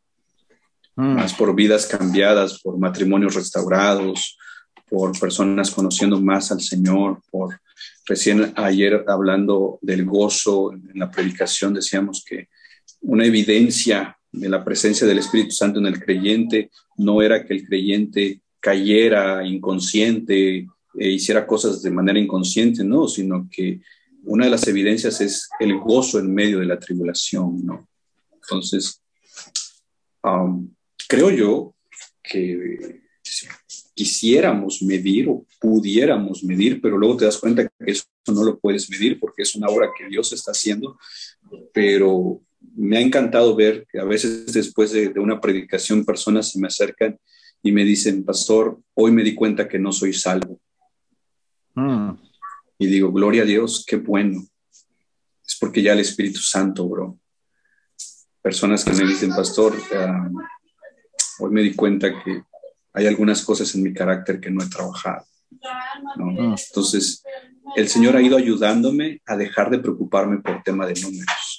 mm. 0.94 1.14
más 1.16 1.34
por 1.34 1.52
vidas 1.52 1.84
cambiadas, 1.86 2.60
por 2.62 2.78
matrimonios 2.78 3.34
restaurados, 3.34 4.38
por 4.88 5.18
personas 5.18 5.72
conociendo 5.72 6.20
más 6.20 6.52
al 6.52 6.60
Señor, 6.60 7.20
por 7.32 7.60
recién 8.06 8.52
ayer 8.54 9.04
hablando 9.08 9.80
del 9.82 10.04
gozo 10.04 10.72
en 10.74 10.98
la 11.02 11.10
predicación 11.10 11.74
decíamos 11.74 12.24
que 12.24 12.48
una 13.00 13.24
evidencia 13.26 14.16
de 14.30 14.48
la 14.48 14.62
presencia 14.64 15.04
del 15.06 15.18
Espíritu 15.18 15.50
Santo 15.50 15.80
en 15.80 15.86
el 15.86 15.98
creyente 15.98 16.70
no 16.98 17.20
era 17.20 17.44
que 17.44 17.54
el 17.54 17.66
creyente 17.66 18.40
cayera 18.60 19.44
inconsciente 19.44 20.68
e 20.96 21.08
hiciera 21.10 21.46
cosas 21.46 21.82
de 21.82 21.90
manera 21.90 22.18
inconsciente, 22.20 22.84
no, 22.84 23.08
sino 23.08 23.48
que 23.50 23.80
una 24.26 24.44
de 24.44 24.50
las 24.50 24.66
evidencias 24.66 25.20
es 25.20 25.48
el 25.60 25.78
gozo 25.78 26.18
en 26.18 26.32
medio 26.32 26.60
de 26.60 26.66
la 26.66 26.78
tribulación, 26.78 27.64
¿no? 27.64 27.88
Entonces, 28.32 29.02
um, 30.22 30.68
creo 31.08 31.30
yo 31.30 31.74
que 32.22 33.02
si 33.22 33.46
quisiéramos 33.94 34.82
medir 34.82 35.28
o 35.28 35.46
pudiéramos 35.60 36.42
medir, 36.44 36.80
pero 36.80 36.98
luego 36.98 37.16
te 37.16 37.24
das 37.24 37.38
cuenta 37.38 37.66
que 37.66 37.90
eso 37.90 38.04
no 38.26 38.42
lo 38.42 38.58
puedes 38.58 38.90
medir 38.90 39.18
porque 39.18 39.42
es 39.42 39.54
una 39.54 39.68
obra 39.68 39.90
que 39.96 40.06
Dios 40.08 40.32
está 40.32 40.52
haciendo, 40.52 40.98
pero 41.72 42.40
me 42.76 42.96
ha 42.96 43.00
encantado 43.00 43.54
ver 43.54 43.86
que 43.90 43.98
a 43.98 44.04
veces 44.04 44.52
después 44.52 44.92
de, 44.92 45.10
de 45.10 45.20
una 45.20 45.40
predicación 45.40 46.04
personas 46.04 46.50
se 46.50 46.58
me 46.58 46.66
acercan 46.66 47.18
y 47.62 47.72
me 47.72 47.84
dicen, 47.84 48.24
pastor, 48.24 48.78
hoy 48.94 49.10
me 49.12 49.22
di 49.22 49.34
cuenta 49.34 49.68
que 49.68 49.78
no 49.78 49.92
soy 49.92 50.12
salvo. 50.12 50.60
Mm 51.74 52.12
y 52.84 52.88
digo, 52.88 53.12
gloria 53.12 53.42
a 53.42 53.46
Dios, 53.46 53.84
qué 53.86 53.96
bueno. 53.96 54.46
Es 55.46 55.56
porque 55.58 55.82
ya 55.82 55.92
el 55.92 56.00
Espíritu 56.00 56.40
Santo, 56.40 56.88
bro. 56.88 57.18
Personas 58.42 58.84
que 58.84 58.92
me 58.92 59.04
dicen, 59.04 59.30
pastor, 59.30 59.74
uh, 59.74 61.44
hoy 61.44 61.50
me 61.50 61.62
di 61.62 61.74
cuenta 61.74 62.22
que 62.22 62.42
hay 62.92 63.06
algunas 63.06 63.42
cosas 63.42 63.74
en 63.74 63.82
mi 63.82 63.92
carácter 63.92 64.40
que 64.40 64.50
no 64.50 64.62
he 64.62 64.68
trabajado. 64.68 65.24
¿no? 66.16 66.54
Entonces, 66.54 67.22
el 67.76 67.88
Señor 67.88 68.16
ha 68.16 68.22
ido 68.22 68.36
ayudándome 68.36 69.20
a 69.26 69.36
dejar 69.36 69.70
de 69.70 69.78
preocuparme 69.78 70.38
por 70.38 70.62
tema 70.62 70.86
de 70.86 71.00
números. 71.00 71.53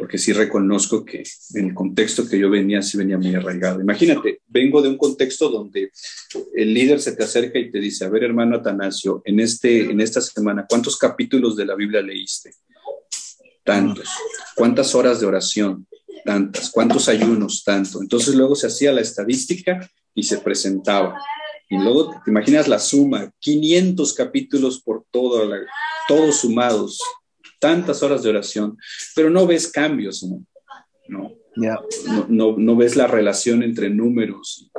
Porque 0.00 0.16
sí 0.16 0.32
reconozco 0.32 1.04
que 1.04 1.22
en 1.52 1.66
el 1.66 1.74
contexto 1.74 2.26
que 2.26 2.38
yo 2.38 2.48
venía, 2.48 2.80
sí 2.80 2.96
venía 2.96 3.18
muy 3.18 3.34
arraigado. 3.34 3.82
Imagínate, 3.82 4.40
vengo 4.48 4.80
de 4.80 4.88
un 4.88 4.96
contexto 4.96 5.50
donde 5.50 5.92
el 6.54 6.72
líder 6.72 7.02
se 7.02 7.12
te 7.12 7.22
acerca 7.22 7.58
y 7.58 7.70
te 7.70 7.80
dice, 7.80 8.06
a 8.06 8.08
ver, 8.08 8.24
hermano 8.24 8.56
Atanasio, 8.56 9.20
en, 9.26 9.40
este, 9.40 9.90
en 9.90 10.00
esta 10.00 10.22
semana, 10.22 10.64
¿cuántos 10.66 10.96
capítulos 10.96 11.54
de 11.54 11.66
la 11.66 11.74
Biblia 11.74 12.00
leíste? 12.00 12.54
Tantos. 13.62 14.08
¿Cuántas 14.56 14.94
horas 14.94 15.20
de 15.20 15.26
oración? 15.26 15.86
Tantas. 16.24 16.70
¿Cuántos 16.70 17.06
ayunos? 17.10 17.62
Tanto. 17.62 18.00
Entonces 18.00 18.34
luego 18.34 18.56
se 18.56 18.68
hacía 18.68 18.92
la 18.92 19.02
estadística 19.02 19.86
y 20.14 20.22
se 20.22 20.38
presentaba. 20.38 21.14
Y 21.68 21.76
luego 21.76 22.10
te 22.24 22.30
imaginas 22.30 22.68
la 22.68 22.78
suma, 22.78 23.30
500 23.38 24.14
capítulos 24.14 24.80
por 24.80 25.04
todo, 25.10 25.46
todos 26.08 26.36
sumados, 26.38 26.98
tantas 27.60 28.02
horas 28.02 28.24
de 28.24 28.30
oración, 28.30 28.76
pero 29.14 29.30
no 29.30 29.46
ves 29.46 29.70
cambios, 29.70 30.24
¿no? 30.24 30.44
No, 31.56 32.56
no, 32.56 32.76
ves 32.76 32.96
la 32.96 33.06
relación 33.06 33.62
entre 33.62 33.90
números 33.90 34.70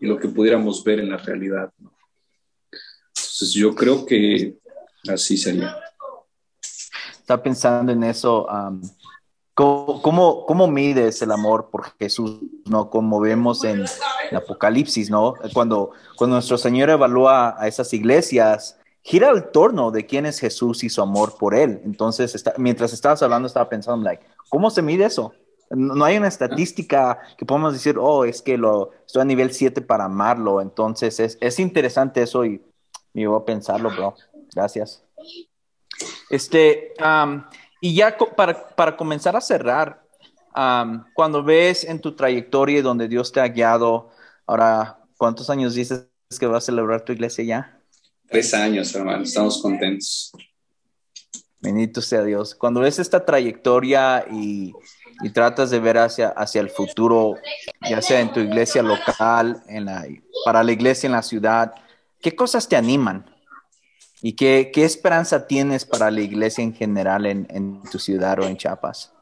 y 0.00 0.06
lo 0.06 0.18
que 0.18 0.28
pudiéramos 0.28 0.84
ver 0.84 1.00
en 1.00 1.10
la 1.10 1.16
realidad. 1.16 1.72
Entonces 1.78 3.52
yo 3.52 3.74
creo 3.74 4.04
que 4.04 4.56
así 5.08 5.36
sería. 5.36 5.76
Está 7.12 7.42
pensando 7.42 7.92
en 7.92 8.02
eso. 8.04 8.46
¿cómo, 9.54 10.44
¿cómo, 10.46 10.66
mides 10.66 11.22
el 11.22 11.30
amor 11.30 11.70
por 11.70 11.96
Jesús? 11.98 12.40
¿no? 12.66 12.90
Como 12.90 13.20
vemos 13.20 13.64
en 13.64 13.84
el 14.30 14.36
Apocalipsis, 14.36 15.10
¿no? 15.10 15.34
Cuando, 15.54 15.92
cuando 16.16 16.36
nuestro 16.36 16.58
Señor 16.58 16.90
evalúa 16.90 17.56
a 17.58 17.68
esas 17.68 17.92
iglesias, 17.94 18.78
gira 19.02 19.30
el 19.30 19.50
torno 19.50 19.90
de 19.90 20.06
quién 20.06 20.26
es 20.26 20.38
Jesús 20.38 20.84
y 20.84 20.88
su 20.88 21.02
amor 21.02 21.36
por 21.38 21.54
él. 21.54 21.80
Entonces, 21.84 22.44
mientras 22.56 22.92
estabas 22.92 23.22
hablando, 23.22 23.46
estaba 23.46 23.68
pensando, 23.68 24.04
like, 24.04 24.24
¿cómo 24.48 24.70
se 24.70 24.82
mide 24.82 25.04
eso? 25.06 25.32
No 25.70 26.04
hay 26.04 26.16
una 26.16 26.28
estadística 26.28 27.18
que 27.36 27.44
podamos 27.44 27.74
decir, 27.74 27.96
oh, 27.98 28.24
es 28.24 28.40
que 28.40 28.56
lo 28.56 28.90
estoy 29.06 29.22
a 29.22 29.26
nivel 29.26 29.52
7 29.52 29.82
para 29.82 30.04
amarlo. 30.04 30.60
Entonces, 30.60 31.20
es, 31.20 31.38
es 31.40 31.58
interesante 31.58 32.22
eso 32.22 32.44
y 32.44 32.62
me 33.12 33.26
voy 33.26 33.40
a 33.40 33.44
pensarlo, 33.44 33.90
bro. 33.90 34.14
Gracias. 34.54 35.02
Este, 36.30 36.94
y 37.80 37.94
ya 37.94 38.16
para, 38.36 38.68
para, 38.68 38.96
comenzar 38.96 39.36
a 39.36 39.40
cerrar, 39.40 40.02
cuando 41.14 41.42
ves 41.42 41.84
en 41.84 42.00
tu 42.00 42.14
trayectoria 42.14 42.82
donde 42.82 43.08
Dios 43.08 43.32
te 43.32 43.40
ha 43.40 43.48
guiado, 43.48 44.10
ahora, 44.46 44.98
¿cuántos 45.16 45.50
años 45.50 45.74
dices 45.74 46.08
que 46.38 46.46
vas 46.46 46.64
a 46.64 46.66
celebrar 46.66 47.02
tu 47.02 47.12
iglesia 47.12 47.44
ya? 47.44 47.77
Tres 48.28 48.52
años, 48.52 48.94
hermano, 48.94 49.22
estamos 49.22 49.60
contentos. 49.62 50.32
Bendito 51.60 52.00
sea 52.02 52.22
Dios. 52.22 52.54
Cuando 52.54 52.80
ves 52.80 52.98
esta 52.98 53.24
trayectoria 53.24 54.24
y, 54.30 54.72
tratas 55.32 55.70
de 55.70 55.80
ver 55.80 55.98
hacia, 55.98 56.28
hacia 56.28 56.60
el 56.60 56.70
futuro, 56.70 57.36
ya 57.88 58.00
sea 58.00 58.20
en 58.20 58.32
tu 58.32 58.40
iglesia 58.40 58.82
local, 58.82 59.62
en 59.66 59.86
la, 59.86 60.06
para 60.44 60.62
la 60.62 60.72
iglesia 60.72 61.06
en 61.08 61.12
la 61.12 61.22
ciudad, 61.22 61.72
¿qué 62.20 62.36
cosas 62.36 62.68
te 62.68 62.76
animan? 62.76 63.28
¿Y 64.20 64.32
qué, 64.32 64.70
esperanza 64.74 65.46
tienes 65.46 65.84
para 65.84 66.10
la 66.10 66.20
iglesia 66.20 66.62
en 66.62 66.74
general 66.74 67.26
en, 67.26 67.82
tu 67.90 67.98
ciudad 67.98 68.38
o 68.40 68.46
en 68.46 68.56
Chiapas? 68.56 69.12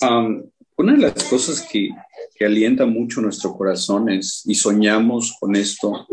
Um, 0.00 0.44
una 0.76 0.92
de 0.92 0.98
las 0.98 1.24
cosas 1.24 1.62
que, 1.62 1.88
que 2.34 2.44
alienta 2.44 2.84
mucho 2.84 3.20
nuestro 3.20 3.56
corazón 3.56 4.10
es, 4.10 4.42
y 4.44 4.54
soñamos 4.54 5.36
con 5.40 5.56
esto, 5.56 6.06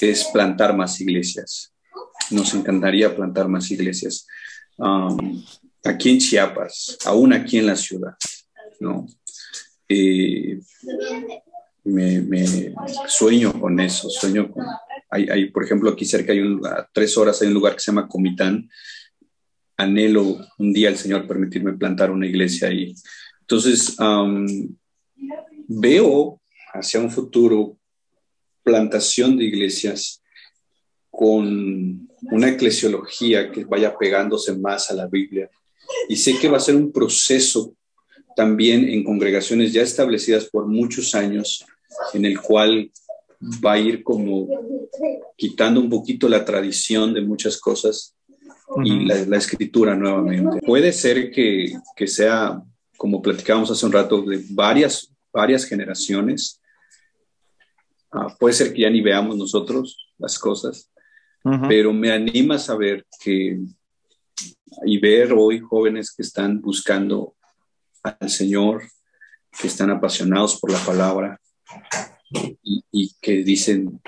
es 0.00 0.24
plantar 0.32 0.76
más 0.76 1.00
iglesias. 1.00 1.72
Nos 2.30 2.54
encantaría 2.54 3.14
plantar 3.14 3.48
más 3.48 3.70
iglesias. 3.70 4.26
Um, 4.76 5.42
aquí 5.84 6.10
en 6.10 6.18
Chiapas, 6.18 6.98
aún 7.04 7.32
aquí 7.32 7.58
en 7.58 7.66
la 7.66 7.76
ciudad, 7.76 8.16
¿no? 8.80 9.06
Eh, 9.88 10.58
me, 11.84 12.74
sueño 13.06 13.58
con 13.58 13.78
eso, 13.80 14.10
sueño 14.10 14.50
con... 14.50 14.64
Hay, 15.08 15.50
por 15.50 15.64
ejemplo, 15.64 15.88
aquí 15.90 16.04
cerca 16.04 16.32
hay 16.32 16.40
un, 16.40 16.66
a 16.66 16.86
tres 16.92 17.16
horas 17.16 17.40
hay 17.40 17.48
un 17.48 17.54
lugar 17.54 17.74
que 17.74 17.80
se 17.80 17.90
llama 17.90 18.08
Comitán. 18.08 18.68
Anhelo 19.76 20.38
un 20.58 20.72
día 20.72 20.88
el 20.88 20.96
Señor 20.96 21.26
permitirme 21.26 21.72
plantar 21.74 22.10
una 22.10 22.26
iglesia 22.26 22.68
ahí. 22.68 22.94
Entonces, 23.40 23.96
um, 23.98 24.46
veo 25.68 26.40
hacia 26.74 27.00
un 27.00 27.10
futuro 27.10 27.78
plantación 28.66 29.36
de 29.36 29.44
iglesias 29.44 30.20
con 31.08 32.08
una 32.32 32.48
eclesiología 32.48 33.52
que 33.52 33.64
vaya 33.64 33.96
pegándose 33.96 34.58
más 34.58 34.90
a 34.90 34.94
la 34.94 35.06
Biblia. 35.06 35.48
Y 36.08 36.16
sé 36.16 36.36
que 36.36 36.48
va 36.48 36.56
a 36.56 36.66
ser 36.68 36.74
un 36.74 36.90
proceso 36.90 37.76
también 38.34 38.88
en 38.88 39.04
congregaciones 39.04 39.72
ya 39.72 39.82
establecidas 39.82 40.46
por 40.46 40.66
muchos 40.66 41.14
años, 41.14 41.64
en 42.12 42.24
el 42.24 42.40
cual 42.40 42.90
va 43.64 43.74
a 43.74 43.78
ir 43.78 44.02
como 44.02 44.48
quitando 45.36 45.80
un 45.80 45.88
poquito 45.88 46.28
la 46.28 46.44
tradición 46.44 47.14
de 47.14 47.20
muchas 47.20 47.60
cosas 47.60 48.16
y 48.84 49.04
la, 49.04 49.36
escritura 49.36 49.94
nuevamente. 49.94 50.58
Puede 50.66 50.92
ser 50.92 51.30
que, 51.30 51.72
que, 51.94 52.08
sea, 52.08 52.60
como 52.96 53.22
platicábamos 53.22 53.70
hace 53.70 53.86
un 53.86 53.92
rato, 53.92 54.22
de 54.22 54.42
varias, 54.50 55.12
varias 55.32 55.64
generaciones, 55.64 56.60
Ah, 58.16 58.34
puede 58.38 58.54
ser 58.54 58.72
que 58.72 58.82
ya 58.82 58.90
ni 58.90 59.02
veamos 59.02 59.36
nosotros 59.36 60.08
las 60.16 60.38
cosas, 60.38 60.90
pero 61.68 61.92
me 61.92 62.10
anima 62.10 62.54
a 62.54 62.58
saber 62.58 63.06
que 63.22 63.60
y 64.84 64.98
ver 64.98 65.32
hoy 65.32 65.60
jóvenes 65.60 66.12
que 66.14 66.22
están 66.22 66.60
buscando 66.60 67.34
al 68.02 68.30
Señor, 68.30 68.82
que 69.60 69.66
están 69.66 69.90
apasionados 69.90 70.58
por 70.58 70.72
la 70.72 70.78
palabra 70.78 71.38
y, 72.90 73.14
que 73.20 73.44
dicen, 73.44 74.00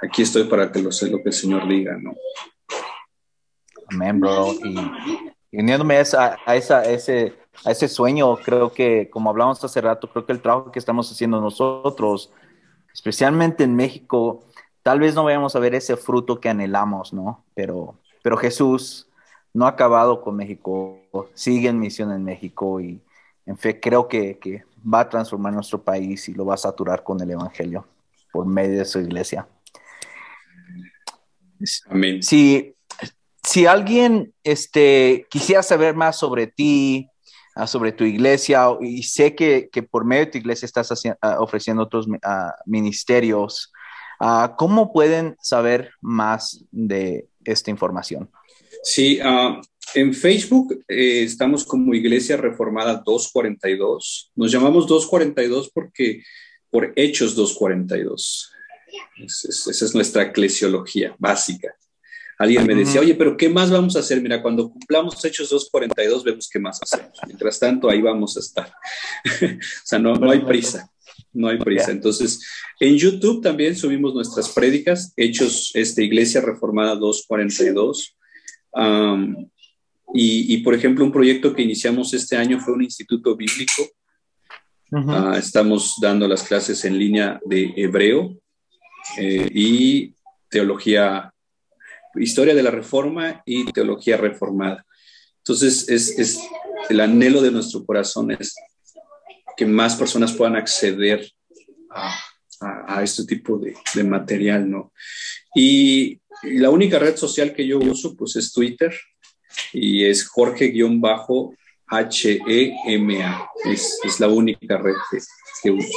aquí 0.00 0.22
estoy 0.22 0.44
para 0.44 0.72
que 0.72 0.80
lo 0.80 0.90
sé 0.90 1.10
lo 1.10 1.18
que 1.18 1.28
el 1.28 1.34
Señor 1.34 1.68
diga, 1.68 1.96
¿no? 1.98 2.14
Amén, 3.90 4.18
bro. 4.18 4.54
Y, 5.52 5.58
uniéndome 5.58 5.98
a, 5.98 6.38
a, 6.46 6.56
esa, 6.56 6.84
ese, 6.90 7.34
a 7.64 7.70
ese 7.70 7.86
sueño, 7.86 8.34
creo 8.36 8.72
que, 8.72 9.10
como 9.10 9.28
hablamos 9.28 9.62
hace 9.62 9.80
rato, 9.82 10.10
creo 10.10 10.24
que 10.24 10.32
el 10.32 10.40
trabajo 10.40 10.72
que 10.72 10.78
estamos 10.78 11.12
haciendo 11.12 11.40
nosotros 11.40 12.32
especialmente 12.92 13.64
en 13.64 13.74
México, 13.74 14.44
tal 14.82 15.00
vez 15.00 15.14
no 15.14 15.24
vayamos 15.24 15.56
a 15.56 15.58
ver 15.58 15.74
ese 15.74 15.96
fruto 15.96 16.40
que 16.40 16.48
anhelamos, 16.48 17.12
¿no? 17.12 17.44
Pero, 17.54 17.96
pero 18.22 18.36
Jesús 18.36 19.08
no 19.54 19.66
ha 19.66 19.70
acabado 19.70 20.22
con 20.22 20.36
México, 20.36 20.98
sigue 21.34 21.68
en 21.68 21.78
misión 21.78 22.12
en 22.12 22.24
México 22.24 22.80
y 22.80 23.00
en 23.46 23.58
fe 23.58 23.80
creo 23.80 24.08
que, 24.08 24.38
que 24.38 24.64
va 24.82 25.00
a 25.00 25.08
transformar 25.08 25.52
nuestro 25.52 25.82
país 25.82 26.28
y 26.28 26.34
lo 26.34 26.44
va 26.44 26.54
a 26.54 26.58
saturar 26.58 27.02
con 27.02 27.20
el 27.20 27.30
Evangelio 27.30 27.86
por 28.32 28.46
medio 28.46 28.78
de 28.78 28.84
su 28.84 29.00
iglesia. 29.00 29.46
Amén. 31.88 32.22
Si, 32.22 32.74
si 33.42 33.66
alguien 33.66 34.32
este, 34.42 35.26
quisiera 35.30 35.62
saber 35.62 35.94
más 35.94 36.18
sobre 36.18 36.46
ti, 36.46 37.08
Ah, 37.54 37.66
sobre 37.66 37.92
tu 37.92 38.04
iglesia 38.04 38.66
y 38.80 39.02
sé 39.02 39.34
que, 39.34 39.68
que, 39.70 39.82
por 39.82 40.06
medio 40.06 40.24
de 40.24 40.30
tu 40.32 40.38
iglesia 40.38 40.64
estás 40.64 40.90
ah, 41.20 41.36
ofreciendo 41.38 41.82
otros 41.82 42.06
ah, 42.22 42.54
ministerios. 42.64 43.70
¿Cómo 44.56 44.92
pueden 44.92 45.36
saber 45.40 45.90
más 46.00 46.64
de 46.70 47.26
esta 47.44 47.72
información? 47.72 48.30
Sí, 48.84 49.18
en 49.94 50.14
Facebook 50.14 50.84
eh, 50.86 51.24
estamos 51.24 51.64
como 51.64 51.92
Iglesia 51.92 52.36
Reformada 52.36 53.02
242. 53.04 54.30
Nos 54.36 54.52
llamamos 54.52 54.86
242 54.86 55.70
porque 55.74 56.22
por 56.70 56.92
Hechos 56.94 57.34
242. 57.34 58.52
esa 59.24 59.84
es 59.84 59.94
nuestra 59.94 60.22
eclesiología 60.22 61.16
básica. 61.18 61.74
Alguien 62.38 62.66
me 62.66 62.74
decía, 62.74 63.00
oye, 63.00 63.14
pero 63.14 63.36
¿qué 63.36 63.48
más 63.48 63.70
vamos 63.70 63.96
a 63.96 64.00
hacer? 64.00 64.20
Mira, 64.20 64.42
cuando 64.42 64.70
cumplamos 64.70 65.24
Hechos 65.24 65.52
2.42, 65.52 66.24
vemos 66.24 66.48
qué 66.50 66.58
más 66.58 66.80
hacemos. 66.82 67.18
Mientras 67.26 67.58
tanto, 67.58 67.88
ahí 67.88 68.00
vamos 68.00 68.36
a 68.36 68.40
estar. 68.40 68.66
o 69.42 69.84
sea, 69.84 69.98
no, 69.98 70.14
no 70.14 70.30
hay 70.30 70.40
prisa, 70.40 70.90
no 71.32 71.48
hay 71.48 71.58
prisa. 71.58 71.90
Entonces, 71.92 72.44
en 72.80 72.96
YouTube 72.96 73.42
también 73.42 73.76
subimos 73.76 74.14
nuestras 74.14 74.48
prédicas, 74.50 75.12
Hechos, 75.16 75.70
este, 75.74 76.04
Iglesia 76.04 76.40
Reformada 76.40 76.96
2.42. 76.96 78.14
y, 80.14 80.54
y, 80.54 80.58
por 80.58 80.74
ejemplo, 80.74 81.04
un 81.04 81.12
proyecto 81.12 81.54
que 81.54 81.62
iniciamos 81.62 82.12
este 82.14 82.36
año 82.36 82.60
fue 82.60 82.74
un 82.74 82.82
instituto 82.82 83.36
bíblico. 83.36 83.82
Ah, 84.94 85.36
estamos 85.38 85.94
dando 86.02 86.28
las 86.28 86.42
clases 86.42 86.84
en 86.84 86.98
línea 86.98 87.40
de 87.46 87.72
hebreo 87.76 88.36
eh, 89.16 89.48
y 89.50 90.14
teología 90.50 91.31
historia 92.16 92.54
de 92.54 92.62
la 92.62 92.70
reforma 92.70 93.42
y 93.44 93.70
teología 93.72 94.16
reformada. 94.16 94.84
Entonces, 95.38 95.88
es, 95.88 96.40
el 96.88 97.00
anhelo 97.00 97.42
de 97.42 97.50
nuestro 97.50 97.84
corazón 97.84 98.30
es 98.32 98.54
que 99.56 99.66
más 99.66 99.96
personas 99.96 100.32
puedan 100.32 100.56
acceder 100.56 101.30
a, 101.90 103.02
este 103.02 103.24
tipo 103.24 103.58
de, 103.58 104.04
material, 104.04 104.70
¿no? 104.70 104.92
Y 105.54 106.20
la 106.44 106.70
única 106.70 106.98
red 106.98 107.16
social 107.16 107.52
que 107.52 107.66
yo 107.66 107.78
uso, 107.78 108.16
pues, 108.16 108.36
es 108.36 108.52
Twitter 108.52 108.94
y 109.72 110.04
es 110.04 110.26
Jorge-Atanasio 110.28 111.56
H-E-M-A. 111.92 113.50
Es, 113.66 114.18
la 114.18 114.28
única 114.28 114.78
red 114.78 114.94
que, 115.62 115.70
uso. 115.70 115.88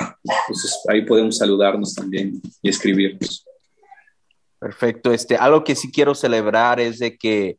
Entonces 0.00 0.78
ahí 0.88 1.04
podemos 1.04 1.36
saludarnos 1.36 1.94
también 1.94 2.40
y 2.62 2.68
escribirnos. 2.70 3.44
Perfecto. 4.62 5.12
Este, 5.12 5.36
algo 5.36 5.64
que 5.64 5.74
sí 5.74 5.90
quiero 5.90 6.14
celebrar 6.14 6.78
es 6.78 7.00
de 7.00 7.18
que, 7.18 7.56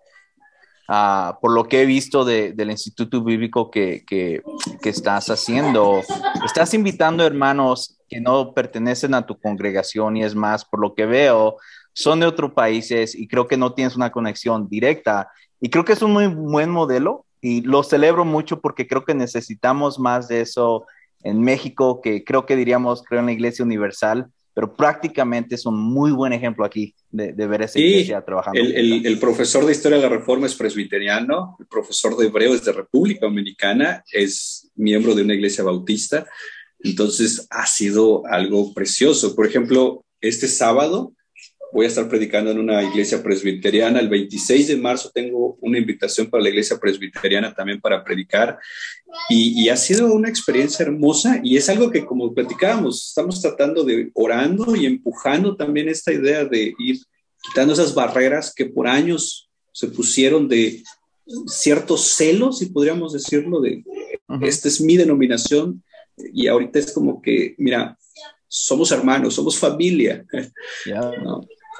ah, 0.87 1.37
por 1.41 1.51
lo 1.51 1.65
que 1.65 1.81
he 1.81 1.85
visto 1.85 2.23
del 2.23 2.71
Instituto 2.71 3.21
Bíblico 3.21 3.69
que, 3.69 4.05
que, 4.07 4.41
estás 4.85 5.29
haciendo, 5.29 6.01
estás 6.45 6.73
invitando 6.73 7.25
hermanos 7.25 7.99
que 8.07 8.21
no 8.21 8.53
pertenecen 8.53 9.13
a 9.15 9.25
tu 9.25 9.37
congregación 9.37 10.15
y 10.15 10.23
es 10.23 10.33
más, 10.33 10.63
por 10.63 10.79
lo 10.79 10.95
que 10.95 11.05
veo, 11.05 11.57
son 11.91 12.21
de 12.21 12.25
otros 12.25 12.53
países 12.53 13.15
y 13.15 13.27
creo 13.27 13.49
que 13.49 13.57
no 13.57 13.73
tienes 13.73 13.97
una 13.97 14.09
conexión 14.09 14.69
directa. 14.69 15.29
Y 15.59 15.69
creo 15.69 15.83
que 15.83 15.91
es 15.91 16.01
un 16.01 16.13
muy 16.13 16.27
buen 16.27 16.69
modelo 16.69 17.25
y 17.41 17.63
lo 17.63 17.83
celebro 17.83 18.23
mucho 18.23 18.61
porque 18.61 18.87
creo 18.87 19.03
que 19.03 19.13
necesitamos 19.13 19.99
más 19.99 20.29
de 20.29 20.39
eso 20.39 20.85
en 21.21 21.41
México, 21.41 21.99
que 21.99 22.23
creo 22.23 22.45
que 22.45 22.55
diríamos, 22.55 23.03
creo 23.03 23.19
en 23.19 23.25
la 23.25 23.33
Iglesia 23.33 23.65
Universal, 23.65 24.31
pero 24.53 24.73
prácticamente 24.73 25.55
es 25.55 25.65
un 25.65 25.77
muy 25.77 26.11
buen 26.11 26.31
ejemplo 26.33 26.63
aquí 26.65 26.93
de, 27.09 27.31
ver 27.31 27.63
esa 27.63 27.79
iglesia 27.79 28.23
trabajando. 28.23 28.59
El, 28.59 29.05
el, 29.05 29.19
profesor 29.19 29.65
de 29.65 29.71
Historia 29.71 29.97
de 29.97 30.03
la 30.03 30.09
Reforma 30.09 30.45
es 30.45 30.55
presbiteriano, 30.55 31.55
el 31.59 31.65
profesor 31.65 32.15
de 32.15 32.27
Hebreo 32.27 32.53
es 32.53 32.63
de 32.63 32.71
República 32.71 33.25
Dominicana, 33.25 34.03
es 34.11 34.69
miembro 34.75 35.15
de 35.15 35.23
una 35.23 35.33
iglesia 35.33 35.63
bautista, 35.63 36.27
entonces 36.79 37.47
ha 37.49 37.65
sido 37.65 38.23
algo 38.27 38.73
precioso. 38.73 39.35
Por 39.35 39.47
ejemplo, 39.47 40.05
este 40.21 40.47
sábado 40.47 41.13
voy 41.73 41.85
a 41.85 41.87
estar 41.89 42.07
predicando 42.07 42.51
en 42.51 42.59
una 42.59 42.83
iglesia 42.83 43.21
presbiteriana. 43.23 43.99
El 43.99 44.07
26 44.07 44.67
de 44.67 44.77
marzo 44.77 45.09
tengo 45.11 45.57
una 45.59 45.79
invitación 45.79 46.29
para 46.29 46.43
la 46.43 46.49
iglesia 46.49 46.77
presbiteriana 46.77 47.53
también 47.53 47.81
para 47.81 48.03
predicar. 48.03 48.59
Y, 49.29 49.67
ha 49.69 49.77
sido 49.77 50.13
una 50.13 50.29
experiencia 50.29 50.83
hermosa 50.83 51.39
y 51.43 51.57
es 51.57 51.69
algo 51.69 51.89
que 51.89 52.05
como 52.05 52.33
platicábamos, 52.33 53.07
estamos 53.07 53.41
tratando 53.41 53.83
de 53.83 54.11
orando 54.13 54.75
y 54.75 54.85
empujando 54.85 55.55
también 55.55 55.89
esta 55.89 56.13
idea 56.13 56.45
de 56.45 56.73
ir 56.77 56.99
quitando 57.41 57.73
esas 57.73 57.93
barreras 57.93 58.53
que 58.53 58.65
por 58.65 58.87
años 58.87 59.49
se 59.71 59.87
pusieron 59.87 60.47
de 60.47 60.83
ciertos 61.47 62.05
celos, 62.05 62.59
si 62.59 62.67
podríamos 62.67 63.13
decirlo, 63.13 63.61
de 63.61 63.83
esta 64.41 64.67
es 64.67 64.79
mi 64.79 64.95
denominación 64.95 65.83
y 66.17 66.47
ahorita 66.47 66.79
es 66.79 66.91
como 66.91 67.21
que, 67.21 67.55
mira, 67.57 67.97
somos 68.47 68.91
hermanos, 68.91 69.33
somos 69.33 69.57
familia. 69.57 70.23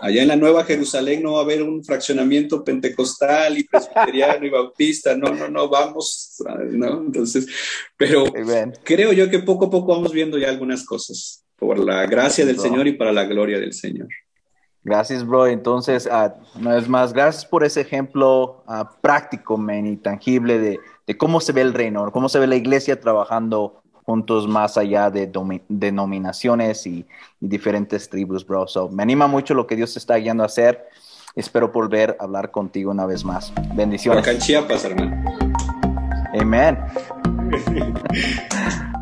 Allá 0.04 0.22
en 0.22 0.28
la 0.28 0.36
Nueva 0.36 0.66
Jerusalén 0.66 1.24
no 1.24 1.32
va 1.32 1.40
a 1.40 1.44
haber 1.44 1.64
un 1.64 1.82
fraccionamiento 1.82 2.62
pentecostal 2.62 3.58
y 3.58 3.64
presbiteriano 3.64 4.46
y 4.46 4.50
bautista, 4.50 5.16
no, 5.16 5.34
no, 5.34 5.48
no, 5.48 5.70
vamos, 5.70 6.44
¿no? 6.72 7.06
Entonces, 7.06 7.48
pero 7.96 8.26
creo 8.84 9.14
yo 9.14 9.30
que 9.30 9.40
poco 9.40 9.68
a 9.68 9.70
poco 9.70 9.94
vamos 9.94 10.12
viendo 10.12 10.38
ya 10.38 10.50
algunas 10.50 10.86
cosas, 10.86 11.46
por 11.56 11.80
la 11.80 12.06
gracia 12.06 12.46
del 12.46 12.60
Señor 12.60 12.86
y 12.86 12.98
para 12.98 13.14
la 13.14 13.24
gloria 13.24 13.58
del 13.58 13.72
Señor. 13.72 14.10
Gracias, 14.84 15.26
bro. 15.26 15.48
Entonces, 15.48 16.06
uh, 16.06 16.34
una 16.60 16.76
vez 16.76 16.90
más, 16.90 17.14
gracias 17.14 17.46
por 17.46 17.64
ese 17.64 17.80
ejemplo 17.80 18.66
uh, 18.68 18.84
práctico, 19.00 19.58
man, 19.58 19.88
y 19.88 19.96
tangible 19.96 20.60
de, 20.60 20.80
de, 21.08 21.18
cómo 21.18 21.40
se 21.40 21.54
ve 21.54 21.62
el 21.62 21.74
reino, 21.74 22.12
cómo 22.12 22.28
se 22.28 22.40
ve 22.40 22.48
la 22.48 22.58
iglesia 22.58 23.00
trabajando 23.00 23.83
juntos 24.06 24.48
más 24.48 24.78
allá 24.78 25.10
de 25.10 25.32
denominaciones 25.68 26.86
y, 26.88 27.06
diferentes 27.40 28.10
tribus, 28.10 28.46
bro. 28.46 28.68
So, 28.68 28.90
me 28.90 29.04
anima 29.04 29.28
mucho 29.28 29.54
lo 29.54 29.68
que 29.68 29.76
Dios 29.76 29.98
está 29.98 30.16
guiando 30.16 30.44
a 30.44 30.46
hacer. 30.46 30.88
Espero 31.36 31.70
volver 31.70 32.16
a 32.20 32.24
hablar 32.24 32.52
contigo 32.52 32.92
una 32.92 33.06
vez 33.06 33.26
más. 33.26 33.52
Bendiciones. 33.74 34.22
Acá 34.22 34.32
en 34.32 34.40
Chiapas, 34.40 34.86
hermano. 34.86 35.24
Amén. 36.40 36.78